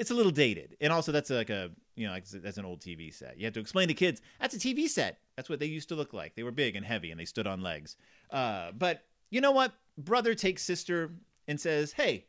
it's 0.00 0.10
a 0.10 0.14
little 0.14 0.32
dated. 0.32 0.76
And 0.80 0.92
also 0.92 1.12
that's 1.12 1.30
like 1.30 1.50
a 1.50 1.70
you 1.94 2.06
know, 2.06 2.16
that's 2.32 2.56
an 2.56 2.64
old 2.64 2.80
TV 2.80 3.12
set. 3.12 3.38
You 3.38 3.44
have 3.44 3.52
to 3.52 3.60
explain 3.60 3.88
to 3.88 3.94
kids 3.94 4.22
that's 4.40 4.54
a 4.54 4.58
TV 4.58 4.88
set. 4.88 5.18
That's 5.40 5.48
what 5.48 5.58
they 5.58 5.64
used 5.64 5.88
to 5.88 5.94
look 5.94 6.12
like. 6.12 6.34
They 6.34 6.42
were 6.42 6.50
big 6.50 6.76
and 6.76 6.84
heavy 6.84 7.10
and 7.10 7.18
they 7.18 7.24
stood 7.24 7.46
on 7.46 7.62
legs. 7.62 7.96
Uh, 8.30 8.72
but 8.72 9.06
you 9.30 9.40
know 9.40 9.52
what? 9.52 9.72
Brother 9.96 10.34
takes 10.34 10.62
sister 10.62 11.12
and 11.48 11.58
says, 11.58 11.92
"Hey, 11.92 12.26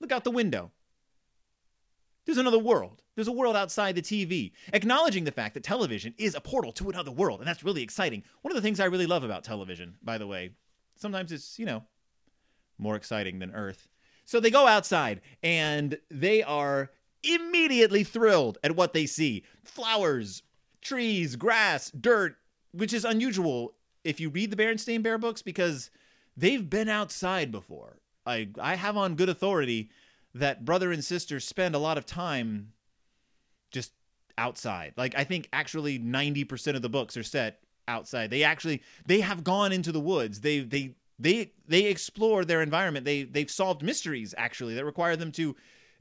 look 0.00 0.12
out 0.12 0.22
the 0.22 0.30
window. 0.30 0.70
There's 2.26 2.36
another 2.36 2.58
world. 2.58 3.00
There's 3.14 3.26
a 3.26 3.32
world 3.32 3.56
outside 3.56 3.94
the 3.94 4.02
TV." 4.02 4.52
Acknowledging 4.70 5.24
the 5.24 5.32
fact 5.32 5.54
that 5.54 5.62
television 5.62 6.12
is 6.18 6.34
a 6.34 6.42
portal 6.42 6.72
to 6.72 6.90
another 6.90 7.10
world, 7.10 7.40
and 7.40 7.48
that's 7.48 7.64
really 7.64 7.82
exciting. 7.82 8.22
One 8.42 8.52
of 8.52 8.56
the 8.56 8.60
things 8.60 8.80
I 8.80 8.84
really 8.84 9.06
love 9.06 9.24
about 9.24 9.44
television, 9.44 9.96
by 10.02 10.18
the 10.18 10.26
way, 10.26 10.50
sometimes 10.96 11.32
it's 11.32 11.58
you 11.58 11.64
know 11.64 11.84
more 12.76 12.96
exciting 12.96 13.38
than 13.38 13.52
Earth. 13.52 13.88
So 14.26 14.40
they 14.40 14.50
go 14.50 14.66
outside 14.66 15.22
and 15.42 15.98
they 16.10 16.42
are 16.42 16.90
immediately 17.22 18.04
thrilled 18.04 18.58
at 18.62 18.76
what 18.76 18.92
they 18.92 19.06
see 19.06 19.42
flowers, 19.64 20.42
trees, 20.82 21.36
grass, 21.36 21.90
dirt, 21.92 22.36
which 22.72 22.92
is 22.92 23.04
unusual 23.04 23.74
if 24.04 24.20
you 24.20 24.28
read 24.28 24.50
the 24.50 24.56
Berenstain 24.56 25.02
Bear 25.02 25.18
books 25.18 25.42
because 25.42 25.90
they've 26.36 26.68
been 26.68 26.88
outside 26.88 27.52
before. 27.52 27.98
I, 28.26 28.48
I 28.60 28.76
have 28.76 28.96
on 28.96 29.14
good 29.14 29.28
authority 29.28 29.90
that 30.34 30.64
brother 30.64 30.92
and 30.92 31.04
sister 31.04 31.40
spend 31.40 31.74
a 31.74 31.78
lot 31.78 31.98
of 31.98 32.06
time 32.06 32.72
just 33.70 33.92
outside. 34.38 34.94
Like 34.96 35.14
I 35.16 35.24
think 35.24 35.48
actually 35.52 35.98
90% 35.98 36.74
of 36.76 36.82
the 36.82 36.88
books 36.88 37.16
are 37.16 37.22
set 37.22 37.60
outside. 37.88 38.30
They 38.30 38.44
actually 38.44 38.82
they 39.06 39.20
have 39.20 39.44
gone 39.44 39.72
into 39.72 39.92
the 39.92 40.00
woods. 40.00 40.40
They 40.40 40.60
they 40.60 40.94
they 41.18 41.52
they 41.66 41.84
explore 41.84 42.44
their 42.44 42.62
environment. 42.62 43.04
They 43.04 43.24
they've 43.24 43.50
solved 43.50 43.82
mysteries 43.82 44.34
actually 44.38 44.74
that 44.74 44.84
require 44.84 45.16
them 45.16 45.32
to 45.32 45.56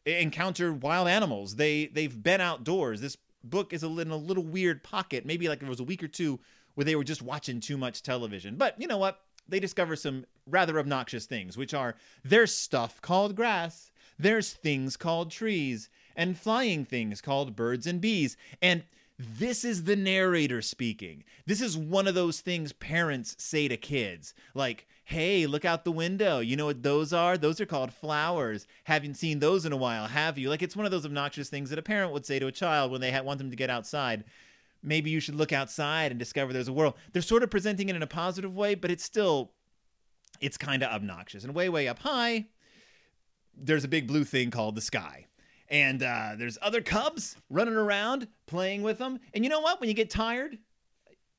encounter 0.06 0.74
wild 0.74 1.08
animals. 1.08 1.56
They 1.56 1.88
they've 1.88 2.22
been 2.22 2.42
outdoors. 2.42 3.01
This 3.01 3.18
book 3.44 3.74
is 3.74 3.84
a, 3.84 3.88
in 3.88 4.12
a 4.12 4.18
little 4.18 4.44
weird 4.44 4.84
pocket. 4.84 5.25
Maybe 5.25 5.50
like 5.50 5.62
it 5.62 5.68
was 5.68 5.80
a 5.80 5.86
week 5.86 6.04
or 6.04 6.08
two 6.08 6.40
where 6.75 6.86
they 6.86 6.96
were 6.96 7.04
just 7.04 7.22
watching 7.22 7.60
too 7.60 7.78
much 7.78 8.04
television. 8.04 8.56
But 8.56 8.80
you 8.80 8.88
know 8.88 8.98
what? 8.98 9.22
They 9.48 9.60
discover 9.60 9.96
some 9.96 10.25
rather 10.48 10.80
obnoxious 10.80 11.25
things, 11.25 11.58
which 11.58 11.74
are 11.74 11.96
there's 12.24 12.54
stuff 12.54 13.01
called 13.01 13.36
grass, 13.36 13.92
there's 14.18 14.54
things 14.54 14.98
called 14.98 15.32
trees, 15.32 15.90
and 16.16 16.38
flying 16.38 16.86
things 16.86 17.22
called 17.22 17.56
birds 17.56 17.88
and 17.88 18.00
bees. 18.00 18.38
And 18.62 18.84
this 19.18 19.63
is 19.63 19.84
the 19.84 19.96
narrator 19.96 20.62
speaking. 20.62 21.24
This 21.46 21.62
is 21.62 21.78
one 21.78 22.08
of 22.08 22.16
those 22.16 22.42
things 22.42 22.74
parents 22.74 23.36
say 23.38 23.68
to 23.68 23.78
kids. 23.78 24.34
Like, 24.56 24.88
hey, 25.04 25.46
look 25.46 25.66
out 25.66 25.84
the 25.84 25.92
window. 25.92 26.40
You 26.40 26.56
know 26.56 26.66
what 26.66 26.84
those 26.84 27.13
are? 27.13 27.38
Those 27.38 27.62
are 27.62 27.66
called 27.66 27.94
flowers. 27.94 28.66
Haven't 28.86 29.18
seen 29.18 29.40
those 29.40 29.66
in 29.66 29.74
a 29.74 29.78
while, 29.78 30.08
have 30.08 30.38
you? 30.38 30.50
Like, 30.50 30.62
it's 30.62 30.75
one 30.75 30.86
of 30.86 30.92
those 30.92 31.06
obnoxious 31.06 31.50
things 31.50 31.70
that 31.70 31.80
a 31.80 31.84
parent 31.84 32.13
would 32.13 32.25
say 32.25 32.40
to 32.40 32.48
a 32.48 32.51
child 32.51 32.92
when 32.92 33.01
they 33.01 33.20
want 33.22 33.38
them 33.38 33.51
to 33.51 33.56
get 33.56 33.70
outside. 33.70 34.24
Maybe 34.84 35.10
you 35.10 35.20
should 35.20 35.36
look 35.36 35.54
outside 35.54 36.12
and 36.12 36.20
discover 36.20 36.54
there's 36.54 36.68
a 36.68 36.74
world. 36.74 36.96
They're 37.14 37.22
sort 37.22 37.44
of 37.44 37.52
presenting 37.52 37.90
it 37.90 37.96
in 37.96 38.02
a 38.02 38.08
positive 38.08 38.56
way, 38.56 38.76
but 38.76 38.92
it's 38.92 39.04
still 39.04 39.52
it's 40.40 40.58
kind 40.58 40.82
of 40.84 40.92
obnoxious. 40.92 41.44
And 41.44 41.54
way, 41.54 41.70
way 41.70 41.88
up 41.88 42.00
high, 42.00 42.48
there's 43.56 43.84
a 43.84 43.90
big 43.90 44.08
blue 44.08 44.24
thing 44.24 44.50
called 44.50 44.76
the 44.76 44.82
sky. 44.82 45.28
And 45.70 46.04
uh, 46.04 46.32
there's 46.38 46.58
other 46.62 46.82
cubs 46.82 47.38
running 47.50 47.76
around 47.76 48.28
playing 48.48 48.82
with 48.82 48.98
them. 48.98 49.20
And 49.34 49.44
you 49.44 49.50
know 49.50 49.62
what? 49.62 49.80
When 49.80 49.88
you 49.88 49.96
get 49.96 50.10
tired, 50.10 50.58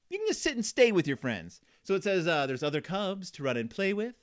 you 0.09 0.19
can 0.19 0.27
just 0.27 0.43
sit 0.43 0.55
and 0.55 0.65
stay 0.65 0.93
with 0.93 1.07
your 1.07 1.17
friends. 1.17 1.61
So 1.83 1.95
it 1.95 2.05
says 2.05 2.27
uh, 2.27 2.47
there's 2.47 2.63
other 2.63 2.81
cubs 2.81 3.31
to 3.33 3.43
run 3.43 3.57
and 3.57 3.69
play 3.69 3.93
with. 3.93 4.15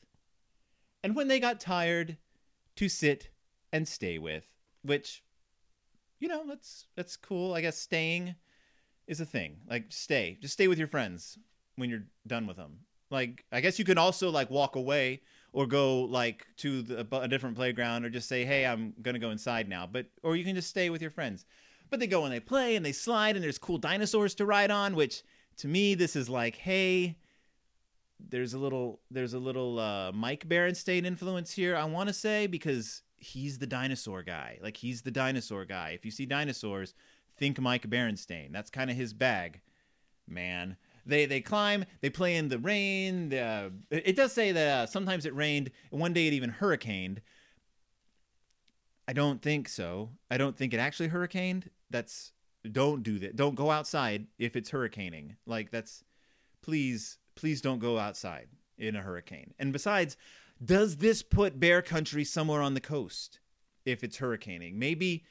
And 1.04 1.16
when 1.16 1.28
they 1.28 1.40
got 1.40 1.60
tired, 1.60 2.18
to 2.80 2.88
sit 2.88 3.30
and 3.74 3.86
stay 3.86 4.18
with, 4.18 4.48
which, 4.84 5.22
you 6.18 6.30
know, 6.30 6.46
that's 6.48 6.88
that's 6.96 7.18
cool. 7.18 7.54
I 7.54 7.60
guess 7.60 7.78
staying 7.78 8.36
is 9.10 9.20
a 9.20 9.25
thing. 9.25 9.58
Like 9.70 9.86
stay, 9.89 10.38
just 10.39 10.54
stay 10.54 10.70
with 10.70 10.78
your 10.78 10.88
friends 10.88 11.38
when 11.75 11.89
you're 11.89 12.06
done 12.25 12.48
with 12.48 12.56
them. 12.56 12.80
Like 13.10 13.44
I 13.51 13.60
guess 13.60 13.80
you 13.80 13.84
can 13.84 13.98
also 13.98 14.30
like 14.30 14.50
walk 14.50 14.75
away 14.75 15.22
or 15.51 15.66
go 15.66 16.01
like 16.01 16.46
to 16.58 16.84
the, 16.84 17.08
a 17.12 17.28
different 17.28 17.56
playground 17.56 18.06
or 18.06 18.10
just 18.10 18.30
say, 18.30 18.46
"Hey, 18.46 18.66
I'm 18.66 18.94
going 19.01 19.16
to 19.16 19.20
go 19.20 19.32
inside 19.32 19.68
now." 19.68 19.88
But 19.92 20.06
or 20.24 20.36
you 20.36 20.46
can 20.46 20.56
just 20.56 20.70
stay 20.70 20.89
with 20.92 21.01
your 21.01 21.12
friends. 21.12 21.46
But 21.89 22.00
they 22.00 22.08
go 22.08 22.24
and 22.24 22.32
they 22.32 22.39
play 22.39 22.75
and 22.75 22.86
they 22.86 22.92
slide 22.92 23.36
and 23.36 23.44
there's 23.44 23.58
cool 23.58 23.80
dinosaurs 23.80 24.36
to 24.36 24.46
ride 24.46 24.70
on, 24.70 24.96
which 24.96 25.24
to 25.58 25.68
me 25.68 25.96
this 25.96 26.16
is 26.16 26.30
like, 26.30 26.56
"Hey, 26.56 27.18
there's 28.20 28.54
a 28.54 28.60
little 28.60 29.00
there's 29.10 29.34
a 29.34 29.39
little 29.39 29.80
uh, 29.80 30.12
Mike 30.12 30.48
Berenstain 30.48 31.04
influence 31.04 31.51
here. 31.51 31.75
I 31.75 31.86
want 31.86 32.10
to 32.10 32.13
say 32.13 32.46
because 32.46 33.01
he's 33.18 33.58
the 33.58 33.68
dinosaur 33.68 34.22
guy. 34.24 34.60
Like 34.62 34.78
he's 34.78 35.01
the 35.01 35.12
dinosaur 35.12 35.66
guy. 35.66 35.92
If 35.92 36.06
you 36.06 36.12
see 36.12 36.28
dinosaurs, 36.28 36.94
think 37.39 37.60
Mike 37.60 37.89
Berenstain. 37.89 38.51
That's 38.51 38.69
kind 38.69 38.91
of 38.91 38.98
his 38.98 39.13
bag, 39.13 39.62
man. 40.27 40.77
They 41.05 41.25
they 41.25 41.41
climb. 41.41 41.86
They 42.01 42.10
play 42.10 42.36
in 42.36 42.50
the 42.50 42.60
rain. 42.60 43.31
It 43.89 44.15
does 44.15 44.34
say 44.34 44.51
that 44.51 44.67
uh, 44.67 44.86
sometimes 44.86 45.25
it 45.25 45.36
rained. 45.36 45.72
One 45.89 46.13
day 46.13 46.27
it 46.27 46.34
even 46.34 46.51
hurricaned. 46.51 47.22
I 49.08 49.13
don't 49.13 49.41
think 49.41 49.67
so. 49.67 50.12
I 50.29 50.38
don't 50.38 50.55
think 50.55 50.74
it 50.74 50.79
actually 50.79 51.08
hurricaned. 51.08 51.72
That's 51.89 52.34
don't 52.72 53.01
do 53.01 53.17
that. 53.19 53.36
Don't 53.36 53.55
go 53.55 53.72
outside 53.72 54.27
if 54.38 54.55
it's 54.55 54.69
hurricaning. 54.69 55.38
Like 55.48 55.72
that's 55.72 56.03
please 56.62 57.17
please 57.36 57.62
don't 57.62 57.79
go 57.79 57.98
outside 57.98 58.50
in 58.77 58.96
a 58.96 59.01
hurricane. 59.01 59.53
And 59.58 59.74
besides, 59.74 60.15
does 60.63 60.98
this 60.98 61.24
put 61.24 61.60
bear 61.60 61.81
country 61.81 62.24
somewhere 62.24 62.62
on 62.62 62.74
the 62.74 62.81
coast 62.81 63.39
if 63.86 64.03
it's 64.03 64.17
hurricaning? 64.17 64.77
Maybe 64.77 65.24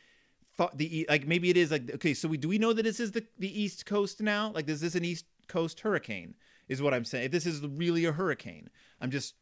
the 0.75 1.07
like 1.09 1.27
maybe 1.27 1.51
it 1.51 1.57
is 1.57 1.71
like 1.71 1.95
okay, 1.95 2.15
so 2.15 2.29
we 2.29 2.37
do 2.37 2.49
we 2.49 2.59
know 2.59 2.73
that 2.73 2.83
this 2.83 3.01
is 3.01 3.13
the 3.13 3.25
the 3.39 3.63
east 3.63 3.87
coast 3.87 4.21
now? 4.21 4.51
Like 4.55 4.69
is 4.69 4.81
this 4.81 4.95
an 4.95 5.05
east 5.05 5.27
coast 5.47 5.81
hurricane? 5.81 6.35
Is 6.69 6.83
what 6.83 6.93
I'm 6.93 7.05
saying. 7.05 7.27
If 7.27 7.33
this 7.33 7.47
is 7.47 7.63
really 7.63 8.05
a 8.05 8.13
hurricane, 8.13 8.69
I'm 9.01 9.11
just 9.11 9.35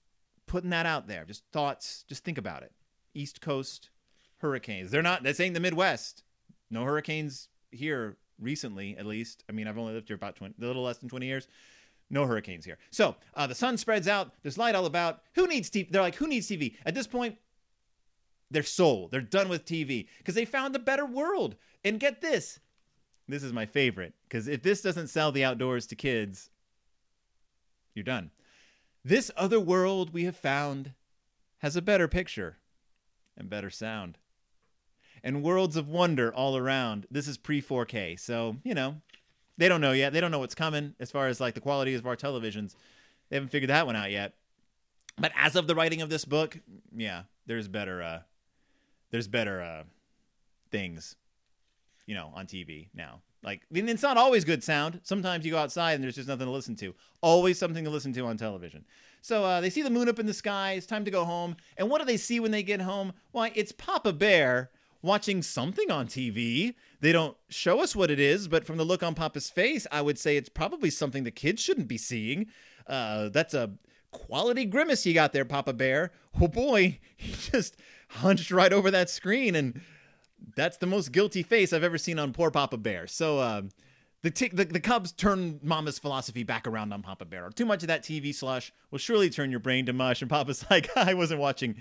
putting 0.46 0.70
that 0.70 0.86
out 0.86 1.08
there. 1.08 1.24
Just 1.24 1.42
thoughts, 1.52 2.04
just 2.08 2.24
think 2.24 2.38
about 2.38 2.62
it. 2.62 2.72
East 3.14 3.40
coast 3.40 3.90
hurricanes. 4.38 4.90
They're 4.90 5.02
not 5.02 5.22
this 5.22 5.40
ain't 5.40 5.54
the 5.54 5.60
Midwest. 5.60 6.22
No 6.70 6.84
hurricanes 6.84 7.48
here 7.70 8.16
recently, 8.38 8.96
at 8.96 9.06
least. 9.06 9.44
I 9.48 9.52
mean, 9.52 9.66
I've 9.66 9.78
only 9.78 9.94
lived 9.94 10.08
here 10.08 10.16
about 10.16 10.36
20, 10.36 10.54
a 10.60 10.66
little 10.66 10.82
less 10.82 10.98
than 10.98 11.08
20 11.08 11.26
years. 11.26 11.48
No 12.10 12.26
hurricanes 12.26 12.64
here. 12.64 12.78
So 12.90 13.16
uh, 13.34 13.46
the 13.46 13.54
sun 13.54 13.76
spreads 13.76 14.06
out. 14.06 14.32
There's 14.42 14.58
light 14.58 14.74
all 14.74 14.86
about. 14.86 15.22
Who 15.34 15.46
needs 15.48 15.70
TV? 15.70 15.90
They're 15.90 16.02
like, 16.02 16.14
who 16.14 16.28
needs 16.28 16.48
TV? 16.48 16.76
At 16.84 16.94
this 16.94 17.06
point, 17.06 17.36
they're 18.50 18.62
sold. 18.62 19.10
They're 19.10 19.20
done 19.20 19.48
with 19.48 19.64
TV 19.64 20.06
because 20.18 20.34
they 20.34 20.44
found 20.44 20.74
a 20.76 20.80
better 20.80 21.06
world. 21.06 21.56
And 21.84 22.00
get 22.00 22.20
this 22.20 22.60
this 23.28 23.42
is 23.42 23.52
my 23.52 23.66
favorite 23.66 24.14
because 24.28 24.48
if 24.48 24.62
this 24.62 24.80
doesn't 24.80 25.08
sell 25.08 25.32
the 25.32 25.44
outdoors 25.44 25.86
to 25.88 25.96
kids, 25.96 26.50
you're 27.94 28.04
done. 28.04 28.30
This 29.04 29.30
other 29.36 29.60
world 29.60 30.12
we 30.12 30.24
have 30.24 30.36
found 30.36 30.92
has 31.58 31.76
a 31.76 31.82
better 31.82 32.08
picture 32.08 32.58
and 33.36 33.50
better 33.50 33.70
sound. 33.70 34.18
And 35.22 35.42
worlds 35.42 35.76
of 35.76 35.88
wonder 35.88 36.32
all 36.32 36.56
around. 36.56 37.06
This 37.10 37.26
is 37.26 37.36
pre 37.36 37.60
4K, 37.60 38.18
so, 38.20 38.56
you 38.62 38.74
know, 38.74 38.96
they 39.58 39.68
don't 39.68 39.80
know 39.80 39.92
yet. 39.92 40.12
They 40.12 40.20
don't 40.20 40.30
know 40.30 40.38
what's 40.38 40.54
coming 40.54 40.94
as 41.00 41.10
far 41.10 41.26
as 41.26 41.40
like 41.40 41.54
the 41.54 41.60
quality 41.60 41.94
of 41.94 42.06
our 42.06 42.16
televisions. 42.16 42.76
They 43.28 43.36
haven't 43.36 43.50
figured 43.50 43.70
that 43.70 43.86
one 43.86 43.96
out 43.96 44.10
yet. 44.10 44.34
But 45.18 45.32
as 45.34 45.56
of 45.56 45.66
the 45.66 45.74
writing 45.74 46.02
of 46.02 46.10
this 46.10 46.24
book, 46.24 46.60
yeah, 46.94 47.22
there's 47.46 47.66
better 47.66 48.02
uh 48.02 48.20
there's 49.16 49.28
better 49.28 49.62
uh 49.62 49.82
things, 50.70 51.16
you 52.04 52.14
know, 52.14 52.30
on 52.34 52.46
TV 52.46 52.88
now. 52.94 53.22
Like 53.42 53.62
it's 53.70 54.02
not 54.02 54.18
always 54.18 54.44
good 54.44 54.62
sound. 54.62 55.00
Sometimes 55.04 55.46
you 55.46 55.52
go 55.52 55.58
outside 55.58 55.92
and 55.92 56.04
there's 56.04 56.16
just 56.16 56.28
nothing 56.28 56.44
to 56.44 56.52
listen 56.52 56.76
to. 56.76 56.94
Always 57.22 57.58
something 57.58 57.82
to 57.84 57.88
listen 57.88 58.12
to 58.12 58.26
on 58.26 58.36
television. 58.36 58.84
So 59.22 59.42
uh, 59.42 59.62
they 59.62 59.70
see 59.70 59.80
the 59.80 59.88
moon 59.88 60.10
up 60.10 60.18
in 60.18 60.26
the 60.26 60.34
sky. 60.34 60.72
It's 60.72 60.86
time 60.86 61.06
to 61.06 61.10
go 61.10 61.24
home. 61.24 61.56
And 61.78 61.88
what 61.88 62.00
do 62.00 62.04
they 62.04 62.18
see 62.18 62.40
when 62.40 62.50
they 62.50 62.62
get 62.62 62.82
home? 62.82 63.14
Why, 63.30 63.52
it's 63.54 63.72
Papa 63.72 64.12
Bear 64.12 64.70
watching 65.00 65.40
something 65.40 65.90
on 65.90 66.08
TV. 66.08 66.74
They 67.00 67.12
don't 67.12 67.38
show 67.48 67.80
us 67.80 67.96
what 67.96 68.10
it 68.10 68.20
is, 68.20 68.48
but 68.48 68.66
from 68.66 68.76
the 68.76 68.84
look 68.84 69.02
on 69.02 69.14
Papa's 69.14 69.48
face, 69.48 69.86
I 69.90 70.02
would 70.02 70.18
say 70.18 70.36
it's 70.36 70.50
probably 70.50 70.90
something 70.90 71.24
the 71.24 71.30
kids 71.30 71.62
shouldn't 71.62 71.88
be 71.88 71.98
seeing. 71.98 72.48
Uh, 72.86 73.30
that's 73.30 73.54
a 73.54 73.70
quality 74.10 74.64
grimace 74.64 75.06
you 75.06 75.14
got 75.14 75.32
there, 75.32 75.44
Papa 75.44 75.72
Bear. 75.72 76.10
Oh 76.40 76.48
boy, 76.48 76.98
he 77.16 77.32
just 77.32 77.76
hunched 78.08 78.50
right 78.50 78.72
over 78.72 78.90
that 78.90 79.10
screen, 79.10 79.54
and 79.54 79.80
that's 80.56 80.76
the 80.78 80.86
most 80.86 81.12
guilty 81.12 81.42
face 81.42 81.72
I've 81.72 81.84
ever 81.84 81.98
seen 81.98 82.18
on 82.18 82.32
poor 82.32 82.50
Papa 82.50 82.76
Bear. 82.76 83.06
So, 83.06 83.38
uh, 83.38 83.62
the, 84.22 84.30
t- 84.30 84.50
the, 84.52 84.64
the 84.64 84.80
Cubs 84.80 85.12
turn 85.12 85.60
Mama's 85.62 85.98
philosophy 85.98 86.42
back 86.42 86.66
around 86.66 86.92
on 86.92 87.02
Papa 87.02 87.24
Bear. 87.24 87.48
Too 87.50 87.66
much 87.66 87.82
of 87.82 87.88
that 87.88 88.02
TV 88.02 88.34
slush 88.34 88.72
will 88.90 88.98
surely 88.98 89.30
turn 89.30 89.50
your 89.50 89.60
brain 89.60 89.86
to 89.86 89.92
mush. 89.92 90.20
And 90.20 90.30
Papa's 90.30 90.64
like, 90.70 90.88
I 90.96 91.14
wasn't 91.14 91.40
watching, 91.40 91.80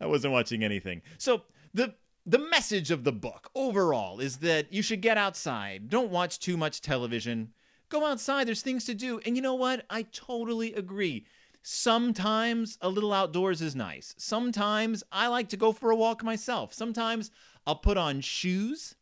I 0.00 0.06
wasn't 0.06 0.32
watching 0.32 0.62
anything. 0.62 1.02
So 1.16 1.42
the 1.72 1.94
the 2.26 2.38
message 2.38 2.90
of 2.90 3.04
the 3.04 3.12
book 3.12 3.50
overall 3.54 4.18
is 4.18 4.38
that 4.38 4.72
you 4.72 4.82
should 4.82 5.00
get 5.00 5.16
outside. 5.16 5.88
Don't 5.88 6.10
watch 6.10 6.40
too 6.40 6.56
much 6.56 6.80
television. 6.80 7.52
Go 7.88 8.04
outside. 8.04 8.48
There's 8.48 8.62
things 8.62 8.84
to 8.86 8.94
do. 8.94 9.20
And 9.24 9.36
you 9.36 9.42
know 9.42 9.54
what? 9.54 9.86
I 9.88 10.02
totally 10.02 10.74
agree. 10.74 11.24
Sometimes 11.68 12.78
a 12.80 12.88
little 12.88 13.12
outdoors 13.12 13.60
is 13.60 13.74
nice. 13.74 14.14
Sometimes 14.16 15.02
I 15.10 15.26
like 15.26 15.48
to 15.48 15.56
go 15.56 15.72
for 15.72 15.90
a 15.90 15.96
walk 15.96 16.22
myself. 16.22 16.72
Sometimes 16.72 17.32
I'll 17.66 17.74
put 17.74 17.96
on 17.96 18.20
shoes. 18.20 18.94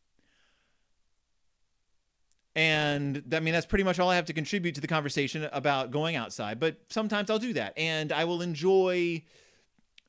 And 2.55 3.21
I 3.31 3.39
mean, 3.39 3.53
that's 3.53 3.67
pretty 3.67 3.83
much 3.83 3.99
all 3.99 4.09
I 4.09 4.15
have 4.15 4.25
to 4.25 4.33
contribute 4.33 4.73
to 4.73 4.81
the 4.81 4.87
conversation 4.87 5.47
about 5.53 5.91
going 5.91 6.15
outside. 6.15 6.59
But 6.59 6.77
sometimes 6.89 7.29
I'll 7.29 7.37
do 7.37 7.53
that. 7.53 7.77
And 7.77 8.11
I 8.11 8.25
will 8.25 8.41
enjoy, 8.41 9.21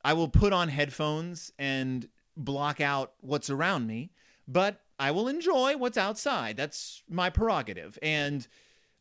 I 0.03 0.15
will 0.15 0.29
put 0.29 0.55
on 0.55 0.71
headphones 0.71 1.53
and 1.59 2.09
block 2.39 2.81
out 2.81 3.13
what's 3.21 3.51
around 3.51 3.87
me, 3.87 4.13
but 4.49 4.81
I 4.99 5.11
will 5.11 5.29
enjoy 5.29 5.77
what's 5.77 5.99
outside. 5.99 6.57
That's 6.57 7.03
my 7.07 7.29
prerogative. 7.29 7.99
And 8.01 8.49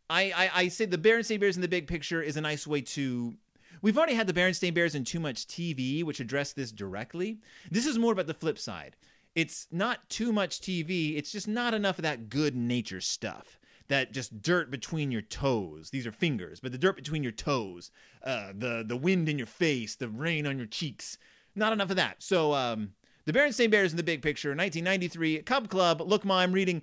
I, 0.10 0.34
I, 0.36 0.52
I 0.54 0.68
say 0.68 0.84
the 0.84 0.98
Berenstain 0.98 1.40
Bears 1.40 1.56
in 1.56 1.62
the 1.62 1.70
big 1.70 1.88
picture 1.88 2.22
is 2.22 2.36
a 2.36 2.42
nice 2.42 2.68
way 2.68 2.82
to. 2.82 3.36
We've 3.82 3.98
already 3.98 4.15
had 4.15 4.27
the 4.27 4.34
Berenstain 4.34 4.74
Bears 4.74 4.96
in 4.96 5.03
Too 5.03 5.20
Much 5.20 5.48
TV, 5.48 6.03
which 6.03 6.20
address 6.20 6.53
this 6.53 6.72
directly. 6.72 7.39
This 7.70 7.86
is 7.86 7.98
more 7.98 8.13
about 8.13 8.27
the 8.27 8.34
flip 8.34 8.58
side. 8.58 8.96
It's 9.36 9.67
not 9.72 10.10
too 10.10 10.32
much 10.32 10.62
TV, 10.62 11.17
it's 11.17 11.32
just 11.32 11.48
not 11.48 11.74
enough 11.74 12.00
of 12.00 12.03
that 12.03 12.29
good 12.29 12.55
nature 12.55 13.01
stuff. 13.01 13.60
That 13.88 14.13
just 14.13 14.41
dirt 14.41 14.72
between 14.72 15.12
your 15.12 15.22
toes. 15.22 15.91
These 15.91 16.08
are 16.08 16.12
fingers, 16.12 16.60
but 16.60 16.72
the 16.72 16.77
dirt 16.77 16.96
between 16.96 17.22
your 17.22 17.32
toes, 17.32 17.91
uh, 18.24 18.51
the 18.58 18.84
the 18.84 18.98
wind 18.98 19.29
in 19.29 19.38
your 19.38 19.46
face, 19.46 19.94
the 19.94 20.10
rain 20.10 20.48
on 20.48 20.58
your 20.58 20.65
cheeks. 20.65 21.20
Not 21.53 21.72
enough 21.72 21.91
of 21.91 21.96
that. 21.98 22.24
So 22.24 22.53
um, 22.55 22.94
the 23.25 23.34
Berenstain 23.34 23.70
Bears 23.70 23.91
in 23.91 23.98
the 23.98 24.03
Big 24.03 24.24
Picture, 24.24 24.50
1993, 24.50 25.44
Cub 25.44 25.70
Club. 25.70 26.01
Look, 26.01 26.25
Ma, 26.25 26.39
I'm 26.39 26.51
reading. 26.51 26.82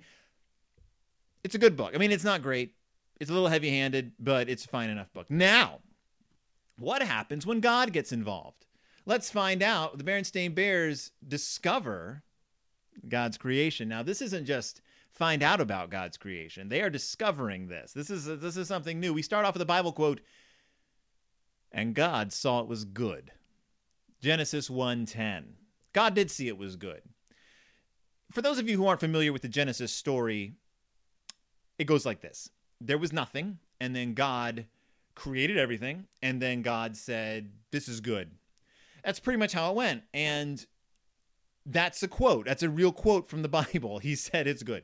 It's 1.43 1.55
a 1.55 1.59
good 1.59 1.75
book. 1.75 1.91
I 1.93 1.97
mean, 1.97 2.11
it's 2.11 2.23
not 2.23 2.41
great. 2.41 2.73
It's 3.19 3.29
a 3.29 3.33
little 3.33 3.49
heavy 3.49 3.69
handed, 3.69 4.13
but 4.17 4.47
it's 4.47 4.63
a 4.63 4.69
fine 4.69 4.89
enough 4.89 5.11
book. 5.11 5.29
Now, 5.29 5.79
what 6.77 7.01
happens 7.01 7.45
when 7.45 7.59
God 7.59 7.93
gets 7.93 8.11
involved? 8.11 8.65
Let's 9.05 9.29
find 9.29 9.61
out. 9.61 9.97
The 9.97 10.03
Berenstain 10.03 10.55
Bears 10.55 11.11
discover 11.25 12.23
God's 13.07 13.37
creation. 13.37 13.89
Now, 13.89 14.03
this 14.03 14.21
isn't 14.21 14.45
just 14.45 14.81
find 15.11 15.43
out 15.43 15.61
about 15.61 15.89
God's 15.89 16.17
creation. 16.17 16.69
They 16.69 16.81
are 16.81 16.89
discovering 16.89 17.67
this. 17.67 17.93
This 17.93 18.09
is 18.09 18.25
this 18.25 18.57
is 18.57 18.67
something 18.67 18.99
new. 18.99 19.13
We 19.13 19.21
start 19.21 19.45
off 19.45 19.53
with 19.53 19.61
a 19.61 19.65
Bible 19.65 19.91
quote, 19.91 20.21
and 21.71 21.93
God 21.93 22.33
saw 22.33 22.61
it 22.61 22.67
was 22.67 22.85
good. 22.85 23.31
Genesis 24.21 24.69
1:10. 24.69 25.55
God 25.91 26.15
did 26.15 26.31
see 26.31 26.47
it 26.47 26.57
was 26.57 26.75
good. 26.75 27.03
For 28.31 28.41
those 28.41 28.57
of 28.57 28.67
you 28.67 28.77
who 28.77 28.87
aren't 28.87 28.99
familiar 28.99 29.31
with 29.31 29.43
the 29.43 29.47
Genesis 29.47 29.93
story, 29.93 30.55
it 31.77 31.85
goes 31.85 32.05
like 32.05 32.21
this 32.21 32.49
There 32.81 32.97
was 32.97 33.13
nothing, 33.13 33.59
and 33.79 33.95
then 33.95 34.13
God 34.13 34.65
created 35.15 35.57
everything, 35.57 36.05
and 36.21 36.41
then 36.41 36.61
God 36.61 36.95
said, 36.97 37.51
This 37.71 37.87
is 37.87 38.01
good. 38.01 38.31
That's 39.03 39.19
pretty 39.19 39.37
much 39.37 39.53
how 39.53 39.71
it 39.71 39.75
went. 39.75 40.03
And 40.13 40.65
that's 41.65 42.01
a 42.03 42.07
quote. 42.07 42.45
That's 42.45 42.63
a 42.63 42.69
real 42.69 42.91
quote 42.91 43.27
from 43.27 43.41
the 43.41 43.49
Bible. 43.49 43.99
He 43.99 44.15
said 44.15 44.47
it's 44.47 44.63
good. 44.63 44.83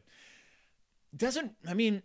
Doesn't, 1.15 1.53
I 1.67 1.73
mean, 1.73 2.03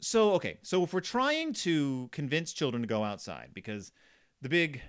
so, 0.00 0.32
okay. 0.32 0.58
So 0.62 0.84
if 0.84 0.92
we're 0.92 1.00
trying 1.00 1.52
to 1.54 2.08
convince 2.12 2.52
children 2.52 2.82
to 2.82 2.88
go 2.88 3.04
outside, 3.04 3.50
because 3.52 3.92
the 4.40 4.48
big 4.48 4.80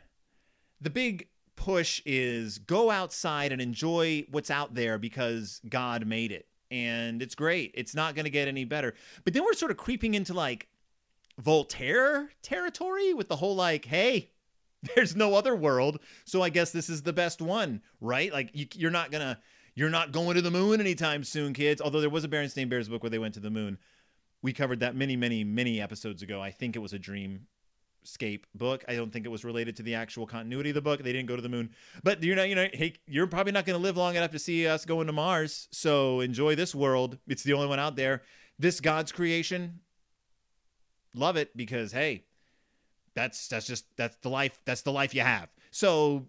the 0.81 0.89
big 0.89 1.27
push 1.55 2.01
is 2.05 2.57
go 2.57 2.89
outside 2.89 3.51
and 3.51 3.61
enjoy 3.61 4.25
what's 4.31 4.49
out 4.49 4.75
there 4.75 4.97
because 4.97 5.59
God 5.67 6.05
made 6.07 6.31
it. 6.31 6.47
And 6.71 7.21
it's 7.21 7.35
great. 7.35 7.71
It's 7.73 7.93
not 7.93 8.15
going 8.15 8.25
to 8.25 8.29
get 8.29 8.47
any 8.47 8.63
better. 8.63 8.93
But 9.25 9.33
then 9.33 9.43
we're 9.43 9.53
sort 9.53 9.71
of 9.71 9.77
creeping 9.77 10.13
into 10.13 10.33
like 10.33 10.69
Voltaire 11.39 12.31
territory 12.41 13.13
with 13.13 13.29
the 13.29 13.37
whole 13.37 13.55
like, 13.55 13.85
hey, 13.85 14.31
there's 14.95 15.15
no 15.15 15.35
other 15.35 15.55
world, 15.55 15.99
so 16.25 16.41
I 16.41 16.49
guess 16.49 16.71
this 16.71 16.89
is 16.89 17.03
the 17.03 17.13
best 17.13 17.41
one, 17.41 17.81
right? 17.99 18.31
Like 18.31 18.51
you, 18.53 18.67
you're 18.75 18.91
not 18.91 19.11
gonna, 19.11 19.39
you're 19.75 19.89
not 19.89 20.11
going 20.11 20.35
to 20.35 20.41
the 20.41 20.51
moon 20.51 20.79
anytime 20.79 21.23
soon, 21.23 21.53
kids. 21.53 21.81
Although 21.81 22.01
there 22.01 22.09
was 22.09 22.23
a 22.23 22.27
Berenstain 22.27 22.69
Bears 22.69 22.89
book 22.89 23.03
where 23.03 23.09
they 23.09 23.19
went 23.19 23.33
to 23.35 23.39
the 23.39 23.49
moon. 23.49 23.77
We 24.41 24.53
covered 24.53 24.79
that 24.79 24.95
many, 24.95 25.15
many, 25.15 25.43
many 25.43 25.81
episodes 25.81 26.21
ago. 26.21 26.41
I 26.41 26.51
think 26.51 26.75
it 26.75 26.79
was 26.79 26.93
a 26.93 26.99
Dreamscape 26.99 28.43
book. 28.55 28.85
I 28.87 28.95
don't 28.95 29.11
think 29.11 29.25
it 29.25 29.29
was 29.29 29.43
related 29.43 29.75
to 29.77 29.83
the 29.83 29.95
actual 29.95 30.25
continuity 30.25 30.69
of 30.69 30.75
the 30.75 30.81
book. 30.81 31.03
They 31.03 31.11
didn't 31.11 31.27
go 31.27 31.35
to 31.35 31.41
the 31.41 31.49
moon, 31.49 31.71
but 32.03 32.23
you're 32.23 32.35
not, 32.35 32.47
you 32.47 32.55
know, 32.55 32.67
hey, 32.73 32.93
you're 33.05 33.27
probably 33.27 33.51
not 33.51 33.65
going 33.65 33.77
to 33.77 33.83
live 33.83 33.97
long 33.97 34.15
enough 34.15 34.31
to 34.31 34.39
see 34.39 34.65
us 34.67 34.85
going 34.85 35.07
to 35.07 35.13
Mars. 35.13 35.67
So 35.71 36.21
enjoy 36.21 36.55
this 36.55 36.73
world. 36.73 37.17
It's 37.27 37.43
the 37.43 37.53
only 37.53 37.67
one 37.67 37.79
out 37.79 37.95
there. 37.97 38.21
This 38.57 38.79
God's 38.81 39.11
creation, 39.11 39.79
love 41.13 41.37
it 41.37 41.55
because 41.55 41.91
hey, 41.91 42.23
that's 43.13 43.47
that's 43.47 43.67
just 43.67 43.85
that's 43.97 44.15
the 44.17 44.29
life 44.29 44.59
that's 44.65 44.81
the 44.81 44.91
life 44.91 45.13
you 45.13 45.21
have. 45.21 45.49
So 45.71 46.25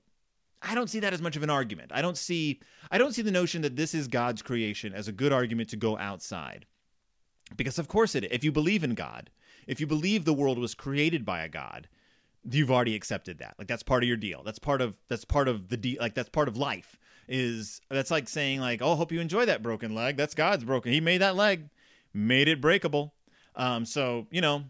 I 0.63 0.75
don't 0.75 0.91
see 0.91 1.01
that 1.01 1.13
as 1.13 1.23
much 1.23 1.37
of 1.37 1.43
an 1.43 1.51
argument. 1.51 1.91
I 1.95 2.03
don't 2.03 2.17
see 2.17 2.61
I 2.91 2.99
don't 2.99 3.15
see 3.15 3.23
the 3.23 3.31
notion 3.31 3.63
that 3.63 3.77
this 3.77 3.95
is 3.95 4.09
God's 4.09 4.43
creation 4.43 4.93
as 4.93 5.09
a 5.09 5.13
good 5.13 5.33
argument 5.33 5.71
to 5.71 5.77
go 5.77 5.97
outside. 5.99 6.67
Because 7.57 7.79
of 7.79 7.89
course 7.89 8.15
it 8.15 8.31
if 8.33 8.45
you 8.45 8.53
believe 8.53 8.85
in 8.85 8.95
God, 8.95 9.31
if 9.67 9.81
you 9.81 9.87
believe 9.87 10.25
the 10.25 10.35
world 10.35 10.59
was 10.59 10.75
created 10.75 11.25
by 11.25 11.43
a 11.43 11.49
God, 11.49 11.89
you've 12.49 12.71
already 12.71 12.95
accepted 12.95 13.39
that. 13.39 13.55
Like 13.59 13.69
that's 13.69 13.83
part 13.83 14.03
of 14.03 14.09
your 14.09 14.17
deal. 14.17 14.43
That's 14.43 14.59
part 14.59 14.81
of 14.81 14.99
that's 15.09 15.25
part 15.25 15.49
of 15.49 15.69
the 15.69 15.99
like 16.01 16.15
that's 16.15 16.29
part 16.29 16.49
of 16.49 16.57
life. 16.57 16.99
Is 17.29 17.81
that's 17.89 18.11
like 18.11 18.29
saying 18.29 18.61
like, 18.61 18.83
"Oh, 18.83 18.97
hope 18.97 19.13
you 19.13 19.21
enjoy 19.21 19.47
that 19.47 19.63
broken 19.63 19.95
leg. 19.95 20.17
That's 20.17 20.35
God's 20.35 20.65
broken. 20.65 20.93
He 20.93 21.01
made 21.01 21.21
that 21.21 21.37
leg, 21.37 21.69
made 22.13 22.49
it 22.49 22.61
breakable." 22.61 23.15
Um, 23.57 23.85
so 23.85 24.27
you 24.31 24.41
know, 24.41 24.65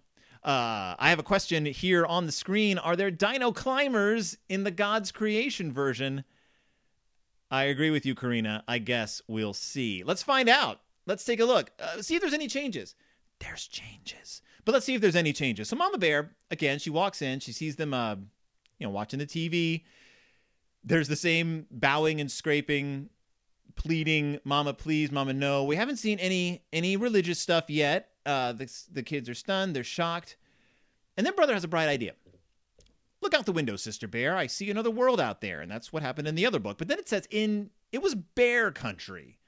uh, 0.45 0.95
I 0.99 1.11
have 1.11 1.19
a 1.19 1.25
question 1.25 1.67
here 1.67 2.07
on 2.07 2.27
the 2.27 2.33
screen. 2.33 2.79
Are 2.79 2.97
there 2.97 3.11
dino 3.11 3.53
climbers 3.53 4.39
in 4.49 4.65
the 4.65 4.71
God's 4.71 5.13
creation 5.13 5.73
version? 5.73 6.25
I 7.51 7.65
agree 7.65 7.91
with 7.91 8.07
you, 8.07 8.15
Karina. 8.15 8.63
I 8.69 8.79
guess 8.79 9.23
we'll 9.27 9.55
see. 9.55 10.03
Let's 10.05 10.23
find 10.23 10.49
out. 10.49 10.81
Let's 11.07 11.25
take 11.25 11.41
a 11.41 11.45
look. 11.45 11.71
Uh, 11.81 12.01
see 12.01 12.15
if 12.15 12.21
there's 12.21 12.35
any 12.35 12.47
changes. 12.47 12.95
There's 13.41 13.67
changes. 13.67 14.43
But 14.65 14.73
let's 14.73 14.87
see 14.87 14.95
if 14.95 15.01
there's 15.01 15.17
any 15.17 15.33
changes. 15.33 15.69
So 15.69 15.77
Mama 15.77 15.99
Bear, 15.99 16.31
again, 16.51 16.79
she 16.79 16.91
walks 16.91 17.23
in, 17.23 17.41
she 17.41 17.53
sees 17.53 17.77
them 17.77 17.93
uh, 17.93 18.17
you 18.79 18.87
know, 18.87 18.91
watching 18.91 19.19
the 19.19 19.27
TV. 19.27 19.83
There's 20.85 21.09
the 21.09 21.17
same 21.17 21.67
bowing 21.71 22.21
and 22.21 22.31
scraping, 22.31 23.11
pleading, 23.75 24.39
"Mama, 24.45 24.73
please, 24.73 25.13
Mama, 25.13 25.33
no." 25.35 25.65
We 25.65 25.77
haven't 25.77 25.99
seen 25.99 26.19
any 26.19 26.63
any 26.73 26.97
religious 26.97 27.39
stuff 27.39 27.69
yet. 27.69 28.09
Uh, 28.31 28.53
the, 28.53 28.73
the 28.93 29.03
kids 29.03 29.29
are 29.29 29.35
stunned, 29.35 29.75
they're 29.75 29.83
shocked. 29.83 30.37
And 31.17 31.27
then 31.27 31.35
Brother 31.35 31.55
has 31.55 31.65
a 31.65 31.69
bright 31.69 31.89
idea. 31.89 32.15
Look 33.21 33.35
out 33.35 33.45
the 33.45 33.53
window, 33.53 33.77
Sister 33.77 34.07
Bear. 34.07 34.37
I 34.37 34.47
see 34.47 34.71
another 34.71 34.91
world 34.91 35.21
out 35.21 35.41
there. 35.41 35.61
And 35.61 35.71
that's 35.71 35.93
what 35.93 36.03
happened 36.03 36.29
in 36.29 36.37
the 36.37 36.47
other 36.47 36.59
book. 36.59 36.79
But 36.79 36.89
then 36.89 36.99
it 36.99 37.09
says 37.09 37.27
in 37.31 37.71
it 37.93 38.03
was 38.03 38.15
bear 38.15 38.71
country. 38.71 39.39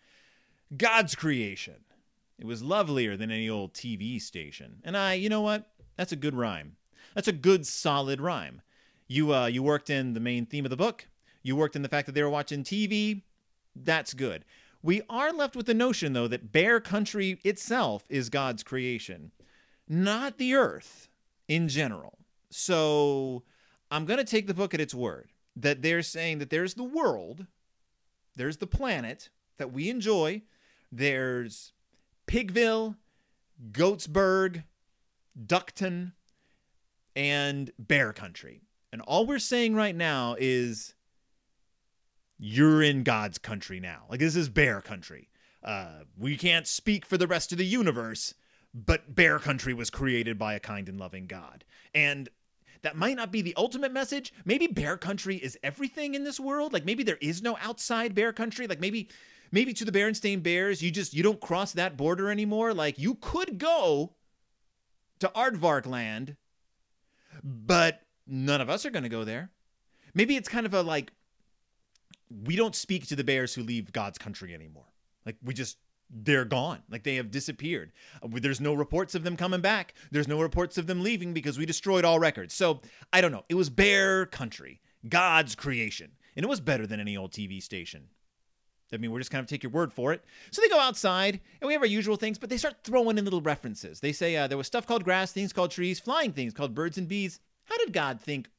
God's 0.77 1.15
creation. 1.15 1.85
It 2.39 2.47
was 2.47 2.63
lovelier 2.63 3.17
than 3.17 3.31
any 3.31 3.49
old 3.49 3.73
TV 3.73 4.21
station. 4.21 4.81
And 4.85 4.97
I, 4.97 5.15
you 5.15 5.29
know 5.29 5.41
what? 5.41 5.71
That's 5.97 6.13
a 6.13 6.17
good 6.17 6.35
rhyme. 6.35 6.77
That's 7.15 7.29
a 7.29 7.33
good 7.33 7.67
solid 7.67 8.21
rhyme. 8.21 8.63
You 9.07 9.33
uh 9.35 9.47
you 9.47 9.63
worked 9.63 9.91
in 9.91 10.15
the 10.15 10.21
main 10.21 10.47
theme 10.47 10.65
of 10.65 10.71
the 10.71 10.77
book. 10.77 11.07
You 11.43 11.57
worked 11.57 11.77
in 11.77 11.83
the 11.83 11.89
fact 11.89 12.07
that 12.07 12.13
they 12.13 12.23
were 12.23 12.31
watching 12.31 12.65
TV. 12.65 13.23
That's 13.77 14.13
good. 14.13 14.45
We 14.83 15.03
are 15.09 15.33
left 15.33 15.55
with 15.55 15.67
the 15.67 15.75
notion, 15.75 16.13
though, 16.13 16.29
that 16.29 16.53
Bear 16.53 16.81
Country 16.81 17.39
itself 17.45 18.05
is 18.09 18.29
God's 18.29 18.65
creation, 18.65 19.31
not 19.89 20.39
the 20.39 20.55
earth 20.55 21.09
in 21.47 21.69
general. 21.69 22.19
So 22.51 23.45
I'm 23.91 24.05
going 24.05 24.19
to 24.19 24.25
take 24.25 24.47
the 24.47 24.55
book 24.55 24.75
at 24.75 24.81
its 24.81 24.95
word 24.95 25.31
that 25.55 25.83
they're 25.83 26.03
saying 26.03 26.39
that 26.39 26.51
there's 26.51 26.75
the 26.75 26.83
world, 26.83 27.47
there's 28.37 28.57
the 28.57 28.67
planet 28.67 29.29
that 29.59 29.73
we 29.73 29.89
enjoy, 29.89 30.43
there's 30.91 31.73
Pigville, 32.27 32.97
Goatsburg, 33.71 34.65
Duckton, 35.39 36.13
and 37.15 37.71
Bear 37.79 38.13
Country. 38.13 38.63
And 38.93 39.01
all 39.03 39.27
we're 39.27 39.39
saying 39.39 39.75
right 39.75 39.95
now 39.95 40.37
is 40.39 40.95
you're 42.45 42.83
in 42.83 43.05
God's 43.05 43.39
country 43.39 43.79
now. 43.79 44.03
Like 44.11 44.19
this 44.19 44.35
is 44.35 44.49
bear 44.49 44.81
country. 44.81 45.29
Uh, 45.63 46.01
we 46.19 46.37
can't 46.37 46.67
speak 46.67 47.07
for 47.07 47.17
the 47.17 47.29
rest 47.29 47.53
of 47.53 47.59
the 47.59 47.65
universe, 47.65 48.35
but 48.75 49.15
bear 49.15 49.39
country 49.39 49.73
was 49.73 49.91
created 49.91 50.39
by 50.39 50.55
a 50.55 50.61
kind 50.61 50.89
and 50.89 50.99
loving 50.99 51.29
God. 51.29 51.65
And 51.95 52.29
that 52.83 52.97
might 52.97 53.15
not 53.15 53.31
be 53.31 53.43
the 53.43 53.55
ultimate 53.57 53.93
message. 53.93 54.33
Maybe 54.45 54.67
bear 54.67 54.97
country 54.97 55.37
is 55.37 55.57
everything 55.63 56.17
in 56.17 56.25
this 56.25 56.41
world. 56.41 56.73
Like 56.73 56.85
maybe 56.85 57.05
there 57.05 57.19
is 57.21 57.43
no 57.43 57.57
outside 57.63 58.13
bear 58.13 58.33
country. 58.33 58.67
Like 58.67 58.81
maybe 58.81 59.09
maybe 59.53 59.73
to 59.75 59.85
the 59.85 59.93
Berenstain 59.93 60.43
Bears, 60.43 60.83
you 60.83 60.91
just 60.91 61.15
you 61.15 61.23
don't 61.23 61.41
cross 61.41 61.71
that 61.75 61.97
border 61.97 62.29
anymore. 62.29 62.75
Like 62.75 62.99
you 62.99 63.15
could 63.15 63.59
go 63.59 64.15
to 65.21 65.29
Aardvark 65.29 65.87
land, 65.87 66.35
but 67.45 68.01
none 68.27 68.61
of 68.61 68.69
us 68.69 68.85
are 68.85 68.91
going 68.91 69.05
to 69.05 69.09
go 69.09 69.23
there. 69.23 69.53
Maybe 70.13 70.35
it's 70.35 70.49
kind 70.49 70.67
of 70.67 70.75
a 70.75 70.83
like 70.83 71.13
we 72.45 72.57
don't 72.57 72.75
speak 72.75 73.07
to 73.09 73.17
the 73.17 73.25
bears 73.25 73.55
who 73.55 73.63
leave 73.63 73.93
God's 73.93 74.19
country 74.19 74.55
anymore. 74.55 74.87
Like 75.25 75.37
we 75.43 75.55
just 75.55 75.79
they're 76.15 76.45
gone. 76.45 76.81
Like 76.91 77.05
they 77.05 77.17
have 77.17 77.31
disappeared. 77.31 77.93
Uh, 78.23 78.29
there's 78.33 78.61
no 78.61 78.75
reports 78.75 79.15
of 79.15 79.25
them 79.25 79.37
coming 79.37 79.61
back. 79.61 79.95
There's 80.11 80.29
no 80.29 80.41
reports 80.41 80.77
of 80.77 80.87
them 80.87 81.03
leaving 81.03 81.33
because 81.33 81.59
we 81.59 81.67
destroyed 81.67 82.05
all 82.05 82.19
records. 82.19 82.55
So 82.55 82.81
I 83.13 83.21
don't 83.21 83.33
know. 83.33 83.45
It 83.49 83.55
was 83.55 83.71
bear 83.71 84.27
country, 84.27 84.81
God's 85.09 85.55
creation, 85.55 86.13
and 86.37 86.45
it 86.45 86.49
was 86.49 86.61
better 86.61 86.87
than 86.87 87.01
any 87.01 87.17
old 87.17 87.33
TV 87.33 87.63
station. 87.63 88.09
I 88.93 88.99
mean, 88.99 89.11
we're 89.11 89.21
just 89.21 89.31
kind 89.31 89.43
of 89.43 89.49
take 89.49 89.63
your 89.63 89.73
word 89.73 89.91
for 89.91 90.13
it. 90.13 90.23
So 90.51 90.61
they 90.61 90.69
go 90.69 90.79
outside, 90.79 91.41
and 91.61 91.67
we 91.67 91.73
have 91.73 91.81
our 91.81 91.87
usual 91.87 92.17
things, 92.17 92.39
but 92.39 92.51
they 92.51 92.59
start 92.59 92.85
throwing 92.85 93.17
in 93.17 93.25
little 93.25 93.41
references. 93.41 94.01
They 94.01 94.13
say 94.13 94.37
uh, 94.37 94.49
there 94.49 94.59
was 94.59 94.67
stuff 94.67 94.87
called 94.87 95.03
grass, 95.03 95.33
things 95.33 95.55
called 95.55 95.71
trees, 95.71 95.99
flying 95.99 96.33
things 96.33 96.53
called 96.53 96.75
birds 96.75 96.99
and 96.99 97.09
bees. 97.09 97.41
How 97.65 97.79
did 97.79 97.95
God 97.95 98.21
think 98.21 98.51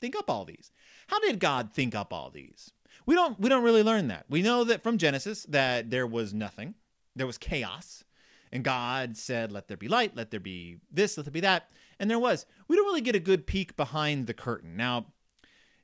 think 0.00 0.16
up 0.16 0.30
all 0.30 0.46
these? 0.46 0.72
How 1.08 1.20
did 1.20 1.40
God 1.40 1.74
think 1.74 1.94
up 1.94 2.10
all 2.10 2.30
these? 2.30 2.72
We 3.10 3.16
don't 3.16 3.40
we 3.40 3.48
don't 3.48 3.64
really 3.64 3.82
learn 3.82 4.06
that. 4.06 4.26
We 4.28 4.40
know 4.40 4.62
that 4.62 4.84
from 4.84 4.96
Genesis 4.96 5.42
that 5.48 5.90
there 5.90 6.06
was 6.06 6.32
nothing. 6.32 6.76
There 7.16 7.26
was 7.26 7.38
chaos. 7.38 8.04
And 8.52 8.62
God 8.62 9.16
said, 9.16 9.50
Let 9.50 9.66
there 9.66 9.76
be 9.76 9.88
light, 9.88 10.14
let 10.14 10.30
there 10.30 10.38
be 10.38 10.76
this, 10.92 11.16
let 11.16 11.26
there 11.26 11.32
be 11.32 11.40
that. 11.40 11.70
And 11.98 12.08
there 12.08 12.20
was. 12.20 12.46
We 12.68 12.76
don't 12.76 12.86
really 12.86 13.00
get 13.00 13.16
a 13.16 13.18
good 13.18 13.48
peek 13.48 13.76
behind 13.76 14.28
the 14.28 14.32
curtain. 14.32 14.76
Now, 14.76 15.06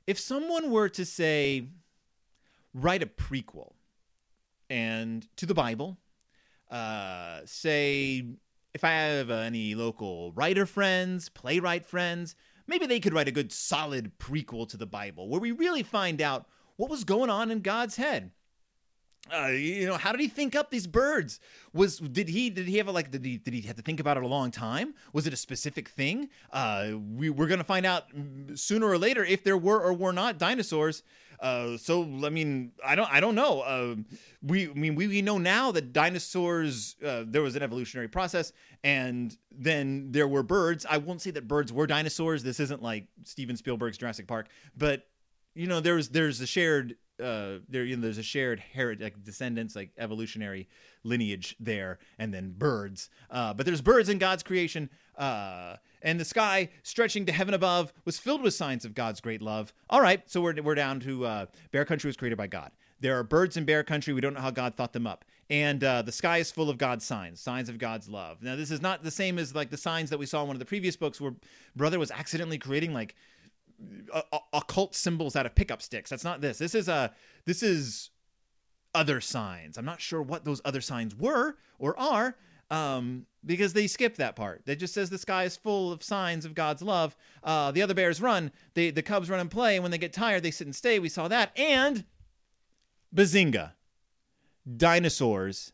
if 0.07 0.17
someone 0.17 0.71
were 0.71 0.87
to 0.87 1.03
say, 1.03 1.67
write 2.73 3.03
a 3.03 3.07
prequel 3.07 3.73
and 4.69 5.27
to 5.35 5.45
the 5.45 5.53
Bible, 5.53 5.97
uh, 6.71 7.41
say, 7.43 8.23
if 8.73 8.85
I 8.85 8.91
have 8.91 9.29
any 9.29 9.75
local 9.75 10.31
writer 10.31 10.65
friends, 10.65 11.27
playwright 11.27 11.85
friends, 11.85 12.37
maybe 12.67 12.85
they 12.85 13.01
could 13.01 13.13
write 13.13 13.27
a 13.27 13.33
good 13.33 13.51
solid 13.51 14.17
prequel 14.17 14.65
to 14.69 14.77
the 14.77 14.85
Bible 14.85 15.27
where 15.27 15.41
we 15.41 15.51
really 15.51 15.83
find 15.83 16.21
out 16.21 16.47
what 16.77 16.89
was 16.89 17.03
going 17.03 17.29
on 17.29 17.51
in 17.51 17.59
God's 17.59 17.97
head? 17.97 18.31
Uh, 19.33 19.47
you 19.47 19.85
know, 19.85 19.97
how 19.97 20.11
did 20.11 20.21
he 20.21 20.27
think 20.27 20.55
up 20.55 20.71
these 20.71 20.87
birds? 20.87 21.39
Was 21.73 21.97
did 21.99 22.29
he 22.29 22.49
did 22.49 22.67
he 22.67 22.77
have 22.77 22.87
a 22.87 22.91
like 22.91 23.11
did 23.11 23.25
he 23.25 23.37
did 23.37 23.53
he 23.53 23.61
have 23.61 23.75
to 23.75 23.81
think 23.81 23.99
about 23.99 24.17
it 24.17 24.23
a 24.23 24.27
long 24.27 24.51
time? 24.51 24.93
Was 25.11 25.27
it 25.27 25.33
a 25.33 25.37
specific 25.37 25.89
thing? 25.89 26.29
Uh, 26.51 26.91
we 27.15 27.29
we're 27.29 27.47
gonna 27.47 27.63
find 27.63 27.85
out 27.85 28.05
sooner 28.55 28.87
or 28.87 28.97
later 28.97 29.23
if 29.23 29.43
there 29.43 29.57
were 29.57 29.79
or 29.81 29.93
were 29.93 30.13
not 30.13 30.37
dinosaurs. 30.37 31.03
Uh, 31.39 31.77
so 31.77 32.03
I 32.23 32.29
mean, 32.29 32.71
I 32.85 32.95
don't 32.95 33.11
I 33.11 33.19
don't 33.19 33.35
know. 33.35 33.61
Uh, 33.61 33.95
we 34.41 34.69
I 34.69 34.73
mean 34.73 34.95
we, 34.95 35.07
we 35.07 35.21
know 35.21 35.37
now 35.37 35.71
that 35.71 35.91
dinosaurs 35.91 36.95
uh, 37.05 37.23
there 37.27 37.41
was 37.41 37.55
an 37.55 37.63
evolutionary 37.63 38.07
process, 38.07 38.53
and 38.83 39.37
then 39.51 40.11
there 40.11 40.27
were 40.27 40.43
birds. 40.43 40.85
I 40.89 40.97
won't 40.97 41.21
say 41.21 41.31
that 41.31 41.47
birds 41.47 41.73
were 41.73 41.85
dinosaurs. 41.85 42.43
This 42.43 42.59
isn't 42.61 42.81
like 42.81 43.07
Steven 43.25 43.57
Spielberg's 43.57 43.97
Jurassic 43.97 44.25
Park, 44.25 44.47
but 44.77 45.05
you 45.57 45.67
know 45.67 45.79
there's 45.79 46.09
there's 46.09 46.39
a 46.39 46.47
shared 46.47 46.95
uh 47.21 47.55
there 47.67 47.83
you 47.83 47.95
know 47.95 48.03
there's 48.03 48.19
a 48.19 48.23
shared 48.23 48.59
heritage 48.59 49.01
like 49.01 49.23
descendants 49.23 49.75
like 49.75 49.89
evolutionary 49.97 50.67
lineage 51.03 51.55
there 51.59 51.97
and 52.19 52.33
then 52.33 52.53
birds. 52.55 53.09
Uh 53.29 53.53
but 53.53 53.65
there's 53.65 53.81
birds 53.81 54.07
in 54.07 54.19
god's 54.19 54.43
creation 54.43 54.89
uh 55.17 55.75
and 56.01 56.19
the 56.19 56.25
sky 56.25 56.69
stretching 56.83 57.25
to 57.25 57.31
heaven 57.31 57.53
above 57.53 57.91
was 58.05 58.19
filled 58.19 58.43
with 58.43 58.53
signs 58.53 58.85
of 58.85 58.93
god's 58.93 59.19
great 59.19 59.41
love. 59.41 59.73
All 59.89 60.01
right 60.01 60.21
so 60.29 60.41
we're, 60.41 60.61
we're 60.61 60.75
down 60.75 60.99
to 61.01 61.25
uh 61.25 61.45
bear 61.71 61.85
country 61.85 62.07
was 62.07 62.17
created 62.17 62.37
by 62.37 62.47
god. 62.47 62.71
There 62.99 63.17
are 63.17 63.23
birds 63.23 63.57
in 63.57 63.65
bear 63.65 63.83
country. 63.83 64.13
We 64.13 64.21
don't 64.21 64.33
know 64.33 64.41
how 64.41 64.51
god 64.51 64.75
thought 64.75 64.93
them 64.93 65.07
up. 65.07 65.25
And 65.49 65.83
uh, 65.83 66.01
the 66.01 66.11
sky 66.11 66.39
is 66.39 66.51
full 66.51 66.69
of 66.69 66.77
god's 66.77 67.05
signs 67.05 67.39
signs 67.39 67.69
of 67.69 67.79
god's 67.79 68.09
love. 68.09 68.43
Now 68.43 68.55
this 68.55 68.69
is 68.69 68.81
not 68.81 69.03
the 69.03 69.11
same 69.11 69.39
as 69.39 69.55
like 69.55 69.71
the 69.71 69.77
signs 69.77 70.11
that 70.11 70.19
we 70.19 70.25
saw 70.27 70.41
in 70.41 70.47
one 70.47 70.55
of 70.55 70.59
the 70.59 70.65
previous 70.65 70.95
books 70.95 71.19
where 71.19 71.33
brother 71.75 71.97
was 71.97 72.11
accidentally 72.11 72.59
creating 72.59 72.93
like 72.93 73.15
occult 74.53 74.95
symbols 74.95 75.35
out 75.35 75.45
of 75.45 75.55
pickup 75.55 75.81
sticks. 75.81 76.09
That's 76.09 76.23
not 76.23 76.41
this. 76.41 76.57
This 76.57 76.75
is 76.75 76.87
a 76.87 77.13
this 77.45 77.61
is 77.61 78.09
other 78.95 79.21
signs. 79.21 79.77
I'm 79.77 79.85
not 79.85 80.01
sure 80.01 80.21
what 80.21 80.45
those 80.45 80.61
other 80.65 80.81
signs 80.81 81.15
were 81.15 81.57
or 81.77 81.97
are 81.99 82.35
um, 82.69 83.25
because 83.45 83.73
they 83.73 83.87
skipped 83.87 84.17
that 84.17 84.35
part. 84.35 84.63
It 84.65 84.77
just 84.77 84.93
says 84.93 85.09
the 85.09 85.17
sky 85.17 85.43
is 85.43 85.55
full 85.55 85.91
of 85.91 86.03
signs 86.03 86.45
of 86.45 86.55
God's 86.55 86.81
love. 86.81 87.15
Uh, 87.43 87.71
the 87.71 87.81
other 87.81 87.93
bears 87.93 88.21
run. 88.21 88.51
They, 88.73 88.91
the 88.91 89.01
cubs 89.01 89.29
run 89.29 89.39
and 89.39 89.51
play, 89.51 89.75
and 89.75 89.83
when 89.83 89.91
they 89.91 89.97
get 89.97 90.13
tired, 90.13 90.43
they 90.43 90.51
sit 90.51 90.67
and 90.67 90.75
stay. 90.75 90.99
We 90.99 91.09
saw 91.09 91.27
that. 91.27 91.57
And 91.57 92.05
Bazinga, 93.15 93.73
dinosaurs 94.75 95.71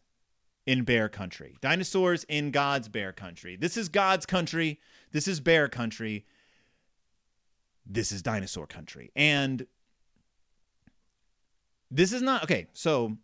in 0.66 0.84
bear 0.84 1.10
country. 1.10 1.58
Dinosaurs 1.62 2.26
in 2.26 2.52
God's 2.52 2.89
bear 2.89 3.12
country. 3.12 3.56
This 3.56 3.76
is 3.76 3.89
God's 3.89 4.26
country. 4.26 4.80
This 5.12 5.28
is 5.28 5.39
bear 5.39 5.68
country. 5.68 6.26
This 7.86 8.12
is 8.12 8.22
dinosaur 8.22 8.67
country. 8.67 9.12
And 9.15 9.65
this 11.91 12.12
is 12.13 12.22
not 12.22 12.43
okay. 12.43 12.67
So 12.74 13.17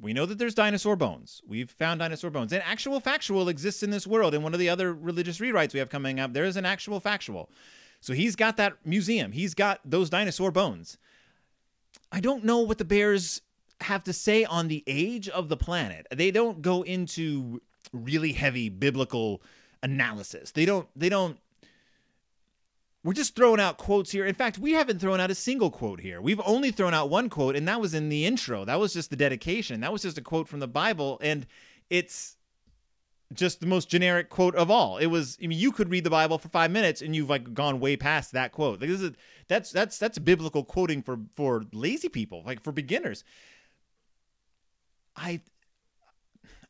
we 0.00 0.12
know 0.12 0.26
that 0.26 0.38
there's 0.38 0.54
dinosaur 0.54 0.96
bones. 0.96 1.40
We've 1.46 1.70
found 1.70 2.00
dinosaur 2.00 2.30
bones. 2.30 2.52
And 2.52 2.62
Actual 2.62 3.00
Factual 3.00 3.48
exists 3.48 3.82
in 3.82 3.90
this 3.90 4.06
world. 4.06 4.34
In 4.34 4.42
one 4.42 4.52
of 4.52 4.60
the 4.60 4.68
other 4.68 4.92
religious 4.92 5.38
rewrites 5.38 5.72
we 5.72 5.78
have 5.78 5.88
coming 5.88 6.18
up, 6.18 6.32
there 6.32 6.44
is 6.44 6.56
an 6.56 6.66
Actual 6.66 7.00
Factual. 7.00 7.50
So 8.00 8.12
he's 8.12 8.36
got 8.36 8.56
that 8.58 8.74
museum. 8.84 9.32
He's 9.32 9.54
got 9.54 9.80
those 9.84 10.10
dinosaur 10.10 10.50
bones. 10.50 10.98
I 12.12 12.20
don't 12.20 12.44
know 12.44 12.58
what 12.58 12.78
the 12.78 12.84
bears 12.84 13.40
have 13.80 14.04
to 14.04 14.12
say 14.12 14.44
on 14.44 14.68
the 14.68 14.84
age 14.86 15.28
of 15.28 15.48
the 15.48 15.56
planet. 15.56 16.06
They 16.10 16.30
don't 16.30 16.60
go 16.60 16.82
into 16.82 17.62
really 17.92 18.32
heavy 18.32 18.68
biblical 18.68 19.42
analysis. 19.82 20.50
They 20.52 20.64
don't 20.64 20.88
they 20.96 21.08
don't 21.08 21.38
we're 23.04 23.12
just 23.12 23.36
throwing 23.36 23.60
out 23.60 23.76
quotes 23.76 24.10
here. 24.10 24.24
In 24.24 24.34
fact, 24.34 24.58
we 24.58 24.72
haven't 24.72 24.98
thrown 24.98 25.20
out 25.20 25.30
a 25.30 25.34
single 25.34 25.70
quote 25.70 26.00
here. 26.00 26.22
We've 26.22 26.40
only 26.46 26.70
thrown 26.70 26.94
out 26.94 27.10
one 27.10 27.28
quote, 27.28 27.54
and 27.54 27.68
that 27.68 27.80
was 27.80 27.92
in 27.92 28.08
the 28.08 28.24
intro. 28.24 28.64
That 28.64 28.80
was 28.80 28.94
just 28.94 29.10
the 29.10 29.16
dedication. 29.16 29.80
That 29.80 29.92
was 29.92 30.02
just 30.02 30.16
a 30.16 30.22
quote 30.22 30.48
from 30.48 30.60
the 30.60 30.66
Bible, 30.66 31.18
and 31.22 31.46
it's 31.90 32.36
just 33.34 33.60
the 33.60 33.66
most 33.66 33.90
generic 33.90 34.30
quote 34.30 34.54
of 34.54 34.70
all. 34.70 34.96
It 34.96 35.06
was. 35.06 35.36
I 35.42 35.46
mean, 35.46 35.58
you 35.58 35.70
could 35.70 35.90
read 35.90 36.04
the 36.04 36.10
Bible 36.10 36.38
for 36.38 36.48
five 36.48 36.70
minutes, 36.70 37.02
and 37.02 37.14
you've 37.14 37.28
like 37.28 37.52
gone 37.52 37.78
way 37.78 37.96
past 37.96 38.32
that 38.32 38.52
quote. 38.52 38.80
Like 38.80 38.88
this 38.88 39.02
is 39.02 39.12
that's 39.48 39.70
that's 39.70 39.98
that's 39.98 40.18
biblical 40.18 40.64
quoting 40.64 41.02
for 41.02 41.18
for 41.34 41.64
lazy 41.72 42.08
people, 42.08 42.42
like 42.46 42.62
for 42.62 42.72
beginners. 42.72 43.22
I 45.14 45.42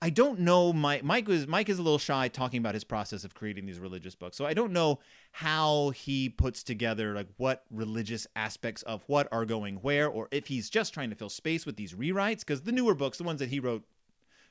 I 0.05 0.11
don't 0.11 0.41
know. 0.41 0.71
My, 0.71 1.01
Mike 1.03 1.27
was 1.27 1.47
Mike 1.47 1.71
is 1.71 1.79
a 1.79 1.83
little 1.83 1.99
shy 1.99 2.29
talking 2.29 2.59
about 2.59 2.75
his 2.75 2.85
process 2.85 3.25
of 3.25 3.33
creating 3.33 3.65
these 3.65 3.79
religious 3.79 4.15
books, 4.15 4.37
so 4.37 4.45
I 4.45 4.53
don't 4.53 4.71
know 4.71 4.99
how 5.33 5.95
he 5.97 6.29
puts 6.29 6.63
together 6.63 7.15
like 7.15 7.29
what 7.39 7.65
religious 7.71 8.27
aspects 8.37 8.83
of 8.83 9.03
what 9.07 9.27
are 9.33 9.47
going 9.47 9.77
where, 9.77 10.07
or 10.07 10.29
if 10.31 10.49
he's 10.49 10.69
just 10.69 10.93
trying 10.93 11.09
to 11.09 11.17
fill 11.17 11.31
space 11.31 11.65
with 11.65 11.77
these 11.77 11.95
rewrites. 11.95 12.41
Because 12.41 12.61
the 12.61 12.71
newer 12.71 12.95
books, 12.95 13.17
the 13.17 13.25
ones 13.25 13.41
that 13.41 13.49
he 13.49 13.59
wrote 13.59 13.83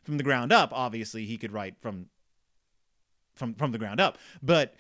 from 0.02 0.18
the 0.18 0.24
ground 0.24 0.52
up, 0.52 0.72
obviously 0.74 1.26
he 1.26 1.38
could 1.38 1.52
write 1.52 1.76
from 1.80 2.08
from 3.36 3.54
from 3.54 3.72
the 3.72 3.78
ground 3.78 4.02
up, 4.02 4.18
but 4.42 4.74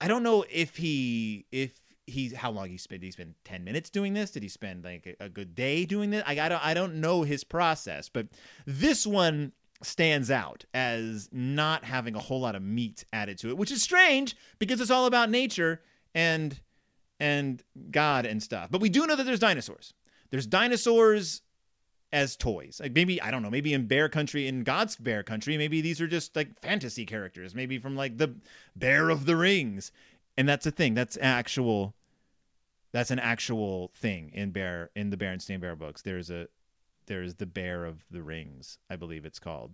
I 0.00 0.06
don't 0.06 0.22
know 0.22 0.44
if 0.52 0.76
he 0.76 1.46
if 1.50 1.82
he's 2.06 2.32
how 2.32 2.52
long 2.52 2.68
he 2.68 2.76
spent. 2.76 3.02
He 3.02 3.10
spend 3.10 3.34
ten 3.42 3.64
minutes 3.64 3.90
doing 3.90 4.14
this? 4.14 4.30
Did 4.30 4.44
he 4.44 4.48
spend 4.48 4.84
like 4.84 5.16
a, 5.20 5.24
a 5.24 5.28
good 5.28 5.56
day 5.56 5.84
doing 5.84 6.10
this? 6.10 6.22
I, 6.24 6.38
I 6.38 6.48
don't 6.48 6.64
I 6.64 6.74
don't 6.74 7.00
know 7.00 7.22
his 7.22 7.42
process, 7.42 8.08
but 8.08 8.28
this 8.66 9.04
one 9.04 9.50
stands 9.84 10.30
out 10.30 10.64
as 10.72 11.28
not 11.32 11.84
having 11.84 12.14
a 12.14 12.18
whole 12.20 12.40
lot 12.40 12.54
of 12.54 12.62
meat 12.62 13.04
added 13.12 13.38
to 13.38 13.48
it, 13.48 13.56
which 13.56 13.70
is 13.70 13.82
strange 13.82 14.36
because 14.58 14.80
it's 14.80 14.90
all 14.90 15.06
about 15.06 15.30
nature 15.30 15.80
and 16.14 16.60
and 17.20 17.62
God 17.90 18.26
and 18.26 18.42
stuff. 18.42 18.70
But 18.70 18.80
we 18.80 18.88
do 18.88 19.06
know 19.06 19.16
that 19.16 19.24
there's 19.24 19.38
dinosaurs. 19.38 19.94
There's 20.30 20.46
dinosaurs 20.46 21.42
as 22.12 22.36
toys. 22.36 22.80
Like 22.82 22.92
maybe 22.92 23.20
I 23.20 23.30
don't 23.30 23.42
know, 23.42 23.50
maybe 23.50 23.72
in 23.72 23.86
Bear 23.86 24.08
Country 24.08 24.46
in 24.46 24.62
God's 24.62 24.96
Bear 24.96 25.22
Country, 25.22 25.58
maybe 25.58 25.80
these 25.80 26.00
are 26.00 26.06
just 26.06 26.36
like 26.36 26.58
fantasy 26.58 27.04
characters, 27.04 27.54
maybe 27.54 27.78
from 27.78 27.96
like 27.96 28.18
the 28.18 28.34
Bear 28.76 29.10
of 29.10 29.26
the 29.26 29.36
Rings. 29.36 29.92
And 30.36 30.48
that's 30.48 30.66
a 30.66 30.70
thing. 30.70 30.94
That's 30.94 31.18
actual 31.20 31.94
that's 32.92 33.10
an 33.10 33.18
actual 33.18 33.90
thing 33.94 34.30
in 34.32 34.52
Bear 34.52 34.90
in 34.94 35.10
the 35.10 35.16
Berenstain 35.16 35.60
Bear 35.60 35.74
books. 35.74 36.02
There's 36.02 36.30
a 36.30 36.46
there's 37.06 37.34
the 37.34 37.46
Bear 37.46 37.84
of 37.84 38.04
the 38.10 38.22
Rings, 38.22 38.78
I 38.90 38.96
believe 38.96 39.24
it's 39.24 39.38
called. 39.38 39.72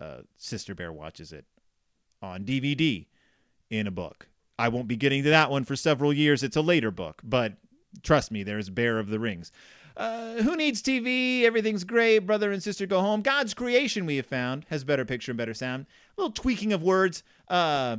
Uh, 0.00 0.18
Sister 0.36 0.74
Bear 0.74 0.92
watches 0.92 1.32
it 1.32 1.44
on 2.20 2.44
DVD 2.44 3.06
in 3.70 3.86
a 3.86 3.90
book. 3.90 4.28
I 4.58 4.68
won't 4.68 4.88
be 4.88 4.96
getting 4.96 5.22
to 5.24 5.30
that 5.30 5.50
one 5.50 5.64
for 5.64 5.76
several 5.76 6.12
years. 6.12 6.42
It's 6.42 6.56
a 6.56 6.62
later 6.62 6.90
book, 6.90 7.20
but 7.24 7.54
trust 8.02 8.30
me, 8.30 8.42
there's 8.42 8.70
Bear 8.70 8.98
of 8.98 9.08
the 9.08 9.18
Rings. 9.18 9.52
Uh, 9.96 10.42
who 10.42 10.56
needs 10.56 10.82
TV? 10.82 11.44
Everything's 11.44 11.84
great. 11.84 12.20
Brother 12.20 12.52
and 12.52 12.62
sister 12.62 12.86
go 12.86 13.00
home. 13.00 13.22
God's 13.22 13.54
creation, 13.54 14.04
we 14.04 14.16
have 14.16 14.26
found, 14.26 14.66
has 14.68 14.84
better 14.84 15.06
picture 15.06 15.32
and 15.32 15.38
better 15.38 15.54
sound. 15.54 15.86
A 16.16 16.20
little 16.20 16.32
tweaking 16.32 16.72
of 16.72 16.82
words. 16.82 17.22
Uh, 17.48 17.98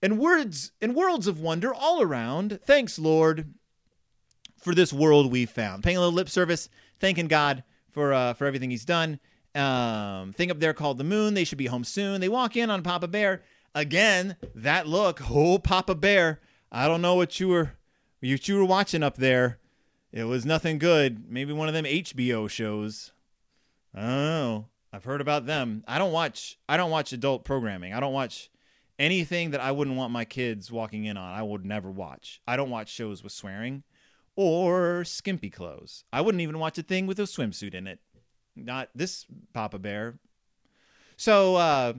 and 0.00 0.18
words 0.18 0.70
and 0.80 0.94
worlds 0.94 1.26
of 1.26 1.40
wonder 1.40 1.74
all 1.74 2.00
around. 2.00 2.60
Thanks, 2.62 2.98
Lord, 2.98 3.52
for 4.56 4.74
this 4.74 4.92
world 4.92 5.32
we've 5.32 5.50
found. 5.50 5.82
Paying 5.82 5.96
a 5.96 6.00
little 6.00 6.14
lip 6.14 6.28
service 6.28 6.68
thanking 6.98 7.28
God 7.28 7.64
for 7.90 8.12
uh, 8.12 8.34
for 8.34 8.46
everything 8.46 8.70
He's 8.70 8.84
done. 8.84 9.20
Um, 9.54 10.32
thing 10.32 10.50
up 10.50 10.60
there 10.60 10.74
called 10.74 10.98
the 10.98 11.04
moon. 11.04 11.34
They 11.34 11.44
should 11.44 11.58
be 11.58 11.66
home 11.66 11.84
soon. 11.84 12.20
They 12.20 12.28
walk 12.28 12.56
in 12.56 12.70
on 12.70 12.82
Papa 12.82 13.08
Bear 13.08 13.42
again. 13.74 14.36
That 14.54 14.86
look, 14.86 15.20
oh 15.30 15.58
Papa 15.58 15.94
Bear. 15.94 16.40
I 16.70 16.86
don't 16.86 17.02
know 17.02 17.14
what 17.14 17.40
you 17.40 17.48
were 17.48 17.72
what 18.20 18.48
you 18.48 18.56
were 18.56 18.64
watching 18.64 19.02
up 19.02 19.16
there. 19.16 19.58
It 20.12 20.24
was 20.24 20.46
nothing 20.46 20.78
good. 20.78 21.30
Maybe 21.30 21.52
one 21.52 21.68
of 21.68 21.74
them 21.74 21.84
HBO 21.84 22.48
shows. 22.48 23.12
Know. 23.94 24.66
I've 24.92 25.04
heard 25.04 25.20
about 25.20 25.46
them. 25.46 25.84
I 25.86 25.98
don't 25.98 26.12
watch. 26.12 26.58
I 26.68 26.76
don't 26.76 26.90
watch 26.90 27.12
adult 27.12 27.44
programming. 27.44 27.92
I 27.92 28.00
don't 28.00 28.12
watch 28.12 28.50
anything 28.98 29.50
that 29.50 29.60
I 29.60 29.70
wouldn't 29.70 29.96
want 29.96 30.12
my 30.12 30.24
kids 30.24 30.72
walking 30.72 31.04
in 31.04 31.16
on. 31.16 31.34
I 31.34 31.42
would 31.42 31.64
never 31.64 31.90
watch. 31.90 32.40
I 32.46 32.56
don't 32.56 32.70
watch 32.70 32.90
shows 32.90 33.22
with 33.22 33.32
swearing 33.32 33.82
or 34.38 35.02
skimpy 35.02 35.50
clothes. 35.50 36.04
I 36.12 36.20
wouldn't 36.20 36.42
even 36.42 36.60
watch 36.60 36.78
a 36.78 36.82
thing 36.84 37.08
with 37.08 37.18
a 37.18 37.24
swimsuit 37.24 37.74
in 37.74 37.88
it. 37.88 37.98
Not 38.54 38.88
this 38.94 39.26
Papa 39.52 39.80
Bear. 39.80 40.20
So, 41.16 41.56
uh, 41.56 41.94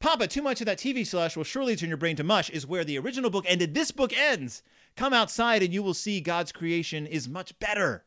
Papa, 0.00 0.26
too 0.26 0.42
much 0.42 0.60
of 0.60 0.66
that 0.66 0.78
TV 0.78 1.06
slush 1.06 1.36
will 1.36 1.44
surely 1.44 1.76
turn 1.76 1.88
your 1.88 1.96
brain 1.96 2.16
to 2.16 2.24
mush, 2.24 2.50
is 2.50 2.66
where 2.66 2.82
the 2.82 2.98
original 2.98 3.30
book 3.30 3.44
ended. 3.46 3.74
This 3.74 3.92
book 3.92 4.12
ends. 4.12 4.64
Come 4.96 5.12
outside 5.12 5.62
and 5.62 5.72
you 5.72 5.84
will 5.84 5.94
see 5.94 6.20
God's 6.20 6.50
creation 6.50 7.06
is 7.06 7.28
much 7.28 7.56
better 7.60 8.04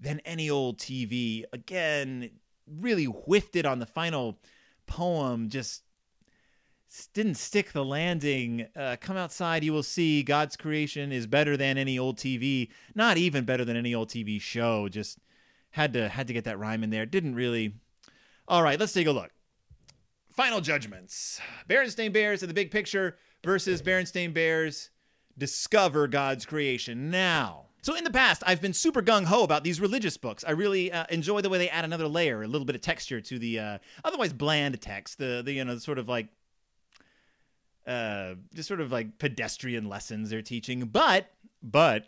than 0.00 0.20
any 0.20 0.48
old 0.48 0.78
TV. 0.78 1.44
Again, 1.52 2.30
really 2.66 3.04
whiffed 3.04 3.54
it 3.54 3.66
on 3.66 3.80
the 3.80 3.86
final 3.86 4.38
poem, 4.86 5.50
just 5.50 5.82
didn't 7.14 7.36
stick 7.36 7.72
the 7.72 7.84
landing. 7.84 8.66
Uh, 8.76 8.96
come 9.00 9.16
outside, 9.16 9.64
you 9.64 9.72
will 9.72 9.82
see 9.82 10.22
God's 10.22 10.56
creation 10.56 11.12
is 11.12 11.26
better 11.26 11.56
than 11.56 11.78
any 11.78 11.98
old 11.98 12.18
TV. 12.18 12.68
Not 12.94 13.16
even 13.16 13.44
better 13.44 13.64
than 13.64 13.76
any 13.76 13.94
old 13.94 14.08
TV 14.08 14.40
show. 14.40 14.88
Just 14.88 15.18
had 15.70 15.92
to 15.94 16.08
had 16.08 16.26
to 16.26 16.32
get 16.32 16.44
that 16.44 16.58
rhyme 16.58 16.84
in 16.84 16.90
there. 16.90 17.06
Didn't 17.06 17.34
really. 17.34 17.74
All 18.48 18.62
right, 18.62 18.78
let's 18.78 18.92
take 18.92 19.06
a 19.06 19.12
look. 19.12 19.30
Final 20.30 20.60
judgments: 20.60 21.40
Berenstain 21.68 22.12
Bears 22.12 22.42
in 22.42 22.48
the 22.48 22.54
big 22.54 22.70
picture 22.70 23.16
versus 23.44 23.82
Berenstain 23.82 24.32
Bears 24.32 24.90
discover 25.36 26.06
God's 26.06 26.44
creation 26.44 27.10
now. 27.10 27.66
So 27.82 27.96
in 27.96 28.04
the 28.04 28.10
past, 28.10 28.44
I've 28.46 28.60
been 28.60 28.72
super 28.72 29.02
gung 29.02 29.24
ho 29.24 29.42
about 29.42 29.64
these 29.64 29.80
religious 29.80 30.16
books. 30.16 30.44
I 30.46 30.52
really 30.52 30.92
uh, 30.92 31.04
enjoy 31.10 31.40
the 31.40 31.48
way 31.48 31.58
they 31.58 31.68
add 31.68 31.84
another 31.84 32.06
layer, 32.06 32.42
a 32.42 32.46
little 32.46 32.64
bit 32.64 32.76
of 32.76 32.80
texture 32.80 33.20
to 33.20 33.38
the 33.38 33.58
uh, 33.58 33.78
otherwise 34.04 34.32
bland 34.32 34.80
text. 34.80 35.18
The 35.18 35.42
the 35.44 35.54
you 35.54 35.64
know 35.64 35.76
sort 35.78 35.98
of 35.98 36.08
like 36.08 36.28
uh, 37.86 38.34
just 38.54 38.68
sort 38.68 38.80
of 38.80 38.92
like 38.92 39.18
pedestrian 39.18 39.88
lessons 39.88 40.30
they're 40.30 40.42
teaching. 40.42 40.84
But, 40.86 41.30
but 41.62 42.06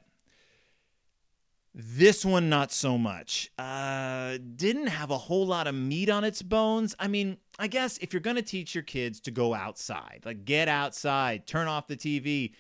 this 1.75 2.25
one 2.25 2.49
not 2.49 2.71
so 2.71 2.97
much. 2.97 3.51
Uh, 3.59 4.39
didn't 4.55 4.87
have 4.87 5.11
a 5.11 5.19
whole 5.19 5.47
lot 5.47 5.67
of 5.67 5.75
meat 5.75 6.09
on 6.09 6.23
its 6.23 6.41
bones. 6.41 6.95
I 7.01 7.09
mean, 7.09 7.39
I 7.59 7.67
guess 7.67 7.99
if 7.99 8.13
you're 8.13 8.21
gonna 8.21 8.43
teach 8.43 8.75
your 8.75 8.85
kids 8.85 9.19
to 9.21 9.33
go 9.33 9.55
outside, 9.55 10.23
like 10.25 10.45
get 10.45 10.69
outside, 10.69 11.47
turn 11.47 11.67
off 11.67 11.89
the 11.89 11.97
TV, 11.97 12.53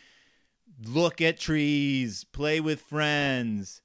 look 0.84 1.20
at 1.20 1.38
trees, 1.38 2.24
play 2.24 2.58
with 2.60 2.80
friends, 2.80 3.82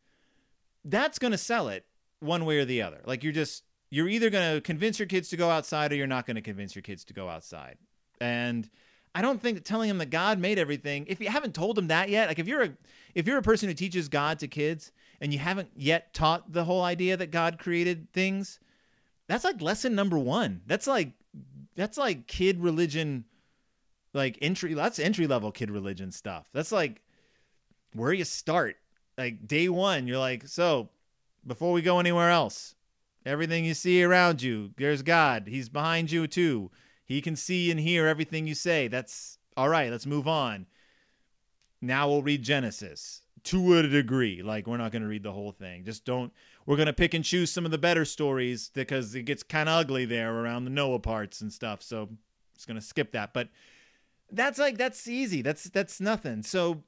that's 0.84 1.20
gonna 1.20 1.38
sell 1.38 1.68
it 1.68 1.86
one 2.20 2.46
way 2.46 2.58
or 2.58 2.66
the 2.66 2.82
other. 2.82 3.02
Like 3.06 3.24
you're 3.24 3.34
just 3.34 3.64
you're 3.92 4.10
either 4.10 4.32
gonna 4.32 4.62
convince 4.62 4.98
your 4.98 5.08
kids 5.08 5.30
to 5.30 5.38
go 5.38 5.52
outside 5.52 5.92
or 5.92 5.96
you're 5.96 6.08
not 6.08 6.26
gonna 6.26 6.42
convince 6.42 6.76
your 6.76 6.84
kids 6.84 7.04
to 7.06 7.14
go 7.14 7.30
outside. 7.30 7.78
And 8.20 8.68
I 9.20 9.22
don't 9.22 9.42
think 9.42 9.66
telling 9.66 9.90
them 9.90 9.98
that 9.98 10.12
God 10.12 10.40
made 10.40 10.58
everything, 10.58 11.04
if 11.10 11.20
you 11.20 11.28
haven't 11.28 11.54
told 11.54 11.76
them 11.76 11.88
that 11.88 12.08
yet, 12.08 12.30
like 12.30 12.40
if 12.40 12.48
you're 12.48 12.64
a 12.64 12.70
if 13.14 13.28
you're 13.28 13.38
a 13.38 13.42
person 13.42 13.68
who 13.68 13.76
teaches 13.76 14.08
God 14.08 14.40
to 14.40 14.48
kids 14.48 14.94
and 15.20 15.34
you 15.34 15.40
haven't 15.40 15.72
yet 15.76 16.14
taught 16.14 16.54
the 16.54 16.64
whole 16.64 16.82
idea 16.82 17.18
that 17.18 17.30
God 17.30 17.60
created 17.60 18.14
things, 18.14 18.62
that's 19.28 19.44
like 19.44 19.62
lesson 19.62 19.94
number 19.94 20.18
1. 20.18 20.62
That's 20.66 20.88
like 20.88 21.12
that's 21.76 21.98
like 21.98 22.28
kid 22.28 22.62
religion 22.62 23.26
like 24.14 24.38
entry 24.42 24.74
that's 24.74 25.00
entry 25.00 25.28
level 25.28 25.52
kid 25.52 25.70
religion 25.70 26.14
stuff. 26.14 26.48
That's 26.54 26.72
like 26.72 27.02
where 27.92 28.14
you 28.14 28.24
start. 28.24 28.78
Like 29.18 29.46
day 29.46 29.68
1, 29.68 30.08
you're 30.08 30.18
like, 30.18 30.48
"So, 30.48 30.92
before 31.46 31.74
we 31.74 31.82
go 31.82 32.00
anywhere 32.00 32.30
else, 32.30 32.74
everything 33.26 33.66
you 33.66 33.74
see 33.74 34.02
around 34.02 34.42
you, 34.42 34.72
there's 34.78 35.02
God. 35.02 35.48
He's 35.50 35.68
behind 35.68 36.10
you 36.10 36.26
too. 36.26 36.72
He 37.10 37.22
can 37.22 37.36
see 37.36 37.72
and 37.72 37.80
hear 37.80 38.06
everything 38.06 38.46
you 38.46 38.54
say. 38.54 38.88
That's 38.88 39.40
all 39.58 39.68
right, 39.68 39.90
let's 39.90 40.06
move 40.06 40.28
on. 40.28 40.68
Now 41.82 42.08
we'll 42.08 42.22
read 42.22 42.44
Genesis 42.44 43.24
to 43.46 43.80
a 43.80 43.82
degree. 43.82 44.44
Like 44.44 44.68
we're 44.68 44.78
not 44.78 44.92
going 44.92 45.02
to 45.02 45.08
read 45.08 45.24
the 45.24 45.32
whole 45.32 45.52
thing. 45.52 45.86
Just 45.86 46.06
don't. 46.06 46.32
We're 46.68 46.76
going 46.76 46.86
to 46.86 46.94
pick 46.94 47.16
and 47.16 47.26
choose 47.26 47.52
some 47.52 47.66
of 47.66 47.72
the 47.72 47.80
better 47.80 48.06
stories 48.06 48.70
because 48.76 49.16
it 49.16 49.24
gets 49.24 49.42
kind 49.42 49.68
of 49.68 49.80
ugly 49.80 50.06
there 50.06 50.32
around 50.32 50.66
the 50.66 50.70
Noah 50.70 51.00
parts 51.00 51.42
and 51.42 51.52
stuff. 51.52 51.82
So 51.82 52.10
just 52.54 52.68
going 52.68 52.80
to 52.80 52.86
skip 52.86 53.12
that. 53.14 53.34
But 53.34 53.50
that's 54.32 54.60
like 54.60 54.78
that's 54.78 55.08
easy. 55.08 55.42
That's 55.42 55.64
that's 55.64 56.00
nothing. 56.00 56.44
So 56.44 56.84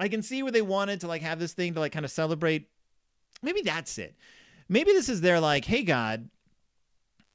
I 0.00 0.08
can 0.08 0.22
see 0.22 0.42
where 0.42 0.52
they 0.52 0.62
wanted 0.62 1.02
to 1.02 1.06
like 1.06 1.20
have 1.20 1.38
this 1.38 1.52
thing 1.52 1.74
to 1.74 1.80
like 1.80 1.92
kind 1.92 2.06
of 2.06 2.10
celebrate. 2.10 2.70
Maybe 3.42 3.60
that's 3.60 3.98
it. 3.98 4.16
Maybe 4.70 4.92
this 4.92 5.10
is 5.10 5.20
their 5.20 5.38
like, 5.38 5.66
hey 5.66 5.82
God, 5.82 6.30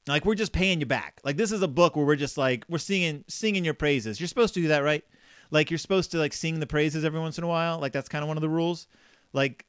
like 0.06 0.24
we're 0.24 0.34
just 0.34 0.52
paying 0.52 0.80
you 0.80 0.86
back. 0.86 1.20
Like 1.24 1.36
this 1.36 1.52
is 1.52 1.62
a 1.62 1.68
book 1.68 1.96
where 1.96 2.04
we're 2.04 2.16
just 2.16 2.38
like 2.38 2.64
we're 2.68 2.78
singing 2.78 3.24
singing 3.28 3.64
your 3.64 3.74
praises. 3.74 4.20
You're 4.20 4.28
supposed 4.28 4.54
to 4.54 4.62
do 4.62 4.68
that, 4.68 4.80
right? 4.80 5.04
Like 5.50 5.70
you're 5.70 5.78
supposed 5.78 6.10
to 6.12 6.18
like 6.18 6.32
sing 6.32 6.60
the 6.60 6.66
praises 6.66 7.04
every 7.04 7.20
once 7.20 7.38
in 7.38 7.44
a 7.44 7.48
while. 7.48 7.78
Like 7.78 7.92
that's 7.92 8.08
kind 8.08 8.22
of 8.22 8.28
one 8.28 8.36
of 8.36 8.42
the 8.42 8.48
rules. 8.48 8.86
Like 9.32 9.66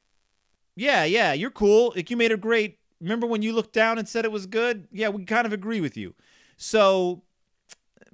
yeah, 0.76 1.04
yeah, 1.04 1.32
you're 1.32 1.50
cool. 1.50 1.92
Like 1.94 2.10
you 2.10 2.16
made 2.16 2.32
it 2.32 2.40
great. 2.40 2.78
Remember 3.00 3.26
when 3.26 3.42
you 3.42 3.52
looked 3.52 3.72
down 3.72 3.98
and 3.98 4.08
said 4.08 4.24
it 4.24 4.32
was 4.32 4.46
good? 4.46 4.88
Yeah, 4.90 5.10
we 5.10 5.24
kind 5.24 5.46
of 5.46 5.52
agree 5.52 5.80
with 5.80 5.96
you. 5.96 6.14
So 6.56 7.22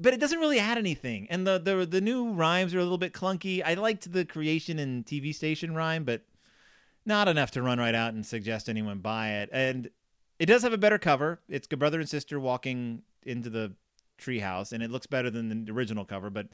but 0.01 0.15
it 0.15 0.21
doesn't 0.21 0.39
really 0.41 0.59
add 0.59 0.79
anything. 0.79 1.27
And 1.31 1.47
the 1.47 1.59
the 1.59 1.87
the 1.87 2.01
new 2.01 2.33
rhymes 2.33 2.75
are 2.75 2.79
a 2.79 2.83
little 2.83 2.99
bit 2.99 3.13
clunky. 3.13 3.63
I 3.65 3.75
liked 3.75 4.11
the 4.13 4.25
creation 4.25 4.79
and 4.79 5.05
TV 5.05 5.35
station 5.35 5.75
rhyme, 5.75 6.05
but 6.05 6.23
not 7.05 7.29
enough 7.29 7.51
to 7.53 7.63
run 7.63 7.79
right 7.79 7.95
out 7.95 8.15
and 8.15 8.25
suggest 8.25 8.69
anyone 8.69 8.99
buy 8.99 9.31
it. 9.31 9.51
And 9.53 9.91
it 10.41 10.47
does 10.47 10.63
have 10.63 10.73
a 10.73 10.79
better 10.79 10.99
cover. 10.99 11.39
It's 11.49 11.69
a 11.71 11.77
brother 11.77 12.01
and 12.01 12.09
sister 12.09 12.41
walking 12.41 13.03
into 13.25 13.51
the 13.51 13.75
treehouse, 14.19 14.73
and 14.73 14.83
it 14.83 14.91
looks 14.91 15.07
better 15.07 15.31
than 15.31 15.67
the 15.67 15.71
original 15.71 16.07
cover. 16.07 16.31
But 16.31 16.47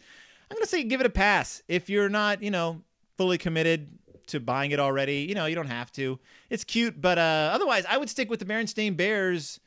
I'm 0.51 0.57
gonna 0.57 0.67
say 0.67 0.83
give 0.83 1.01
it 1.01 1.07
a 1.07 1.11
pass 1.11 1.63
if 1.69 1.89
you're 1.89 2.09
not, 2.09 2.43
you 2.43 2.51
know, 2.51 2.83
fully 3.17 3.39
committed 3.39 3.89
to 4.27 4.41
buying 4.41 4.73
it 4.73 4.81
already. 4.81 5.19
You 5.19 5.37
know, 5.37 5.47
you 5.47 5.55
don't 5.55 5.69
have 5.69 5.93
to. 5.93 6.19
It's 6.51 6.65
cute, 6.65 7.01
but 7.01 7.17
uh, 7.17 7.51
otherwise, 7.55 7.85
I 7.89 7.97
would 7.97 8.11
stick 8.11 8.29
with 8.29 8.41
the 8.41 8.45
Berenstain 8.45 8.97
Bears 8.97 9.61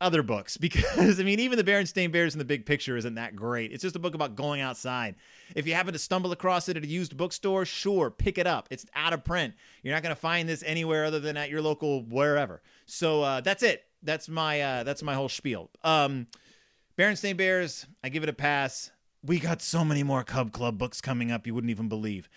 other 0.00 0.24
books 0.24 0.56
because 0.58 1.20
I 1.20 1.22
mean 1.22 1.38
even 1.38 1.56
the 1.56 1.64
Berenstain 1.64 2.10
Bears 2.10 2.34
in 2.34 2.40
the 2.40 2.44
big 2.44 2.66
picture 2.66 2.96
isn't 2.96 3.14
that 3.14 3.36
great. 3.36 3.72
It's 3.72 3.82
just 3.82 3.94
a 3.94 4.00
book 4.00 4.16
about 4.16 4.34
going 4.34 4.60
outside. 4.60 5.14
If 5.54 5.68
you 5.68 5.74
happen 5.74 5.92
to 5.92 6.00
stumble 6.00 6.32
across 6.32 6.68
it 6.68 6.76
at 6.76 6.82
a 6.82 6.86
used 6.88 7.16
bookstore, 7.16 7.64
sure, 7.64 8.10
pick 8.10 8.38
it 8.38 8.46
up. 8.48 8.66
It's 8.72 8.84
out 8.96 9.12
of 9.12 9.24
print. 9.24 9.54
You're 9.84 9.94
not 9.94 10.02
going 10.02 10.14
to 10.14 10.20
find 10.20 10.48
this 10.48 10.64
anywhere 10.66 11.04
other 11.04 11.20
than 11.20 11.36
at 11.36 11.48
your 11.48 11.62
local 11.62 12.02
wherever. 12.02 12.60
So 12.86 13.22
uh, 13.22 13.40
that's 13.40 13.62
it. 13.62 13.84
That's 14.02 14.28
my 14.28 14.60
uh, 14.60 14.82
that's 14.82 15.02
my 15.02 15.14
whole 15.14 15.28
spiel. 15.28 15.70
Um, 15.82 16.26
Berenstain 16.98 17.36
Bears, 17.36 17.86
I 18.02 18.08
give 18.08 18.22
it 18.22 18.28
a 18.28 18.34
pass. 18.34 18.90
We 19.24 19.40
got 19.40 19.62
so 19.62 19.84
many 19.84 20.02
more 20.02 20.22
Cub 20.22 20.52
Club 20.52 20.78
books 20.78 21.00
coming 21.00 21.32
up 21.32 21.46
you 21.46 21.54
wouldn't 21.54 21.70
even 21.70 21.88
believe. 21.88 22.28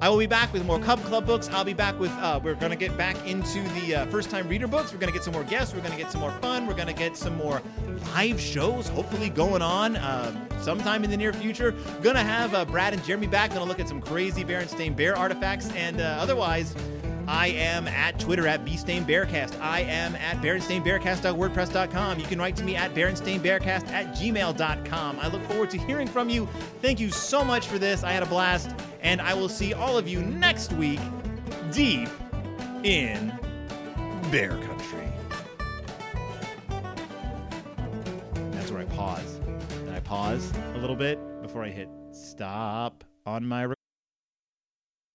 I 0.00 0.08
will 0.08 0.18
be 0.18 0.26
back 0.26 0.52
with 0.52 0.64
more 0.64 0.78
Cub 0.78 1.00
Club 1.04 1.26
books. 1.26 1.48
I'll 1.50 1.64
be 1.64 1.74
back 1.74 1.98
with, 2.00 2.10
uh, 2.12 2.40
we're 2.42 2.54
going 2.54 2.70
to 2.70 2.76
get 2.76 2.96
back 2.96 3.16
into 3.26 3.62
the 3.80 3.96
uh, 3.96 4.06
first 4.06 4.30
time 4.30 4.48
reader 4.48 4.66
books. 4.66 4.92
We're 4.92 4.98
going 4.98 5.12
to 5.12 5.16
get 5.16 5.22
some 5.22 5.34
more 5.34 5.44
guests. 5.44 5.74
We're 5.74 5.82
going 5.82 5.92
to 5.92 5.98
get 5.98 6.10
some 6.10 6.20
more 6.22 6.32
fun. 6.40 6.66
We're 6.66 6.74
going 6.74 6.88
to 6.88 6.94
get 6.94 7.16
some 7.16 7.36
more 7.36 7.62
live 8.14 8.40
shows, 8.40 8.88
hopefully 8.88 9.28
going 9.28 9.62
on 9.62 9.96
uh, 9.96 10.62
sometime 10.62 11.04
in 11.04 11.10
the 11.10 11.16
near 11.16 11.32
future. 11.32 11.72
Going 12.02 12.16
to 12.16 12.22
have 12.22 12.54
uh, 12.54 12.64
Brad 12.64 12.94
and 12.94 13.04
Jeremy 13.04 13.26
back. 13.26 13.50
Going 13.50 13.62
to 13.62 13.68
look 13.68 13.78
at 13.78 13.88
some 13.88 14.00
crazy 14.00 14.42
Berenstain 14.42 14.96
Bear 14.96 15.16
artifacts. 15.16 15.70
And 15.72 16.00
uh, 16.00 16.16
otherwise, 16.18 16.74
I 17.26 17.48
am 17.48 17.88
at 17.88 18.18
Twitter 18.18 18.46
at 18.46 18.64
BStainBearcast. 18.64 19.60
I 19.60 19.80
am 19.80 20.14
at 20.16 20.36
BerenstainBearcast.wordpress.com. 20.42 22.18
You 22.18 22.26
can 22.26 22.38
write 22.38 22.56
to 22.56 22.64
me 22.64 22.76
at 22.76 22.94
BerenstainBearcast 22.94 23.88
at 23.88 24.14
gmail.com. 24.14 25.18
I 25.20 25.28
look 25.28 25.42
forward 25.44 25.70
to 25.70 25.78
hearing 25.78 26.06
from 26.06 26.28
you. 26.28 26.46
Thank 26.82 27.00
you 27.00 27.10
so 27.10 27.44
much 27.44 27.66
for 27.66 27.78
this. 27.78 28.04
I 28.04 28.12
had 28.12 28.22
a 28.22 28.26
blast. 28.26 28.74
And 29.00 29.20
I 29.20 29.34
will 29.34 29.48
see 29.48 29.74
all 29.74 29.98
of 29.98 30.08
you 30.08 30.22
next 30.22 30.72
week 30.72 31.00
deep 31.72 32.08
in 32.82 33.32
Bear 34.30 34.50
Country. 34.50 35.08
That's 38.52 38.70
where 38.70 38.80
I 38.80 38.84
pause. 38.86 39.40
And 39.72 39.90
I 39.90 40.00
pause 40.00 40.52
a 40.74 40.78
little 40.78 40.96
bit 40.96 41.18
before 41.42 41.64
I 41.64 41.70
hit 41.70 41.88
stop 42.12 43.04
on 43.26 43.44
my 43.44 43.73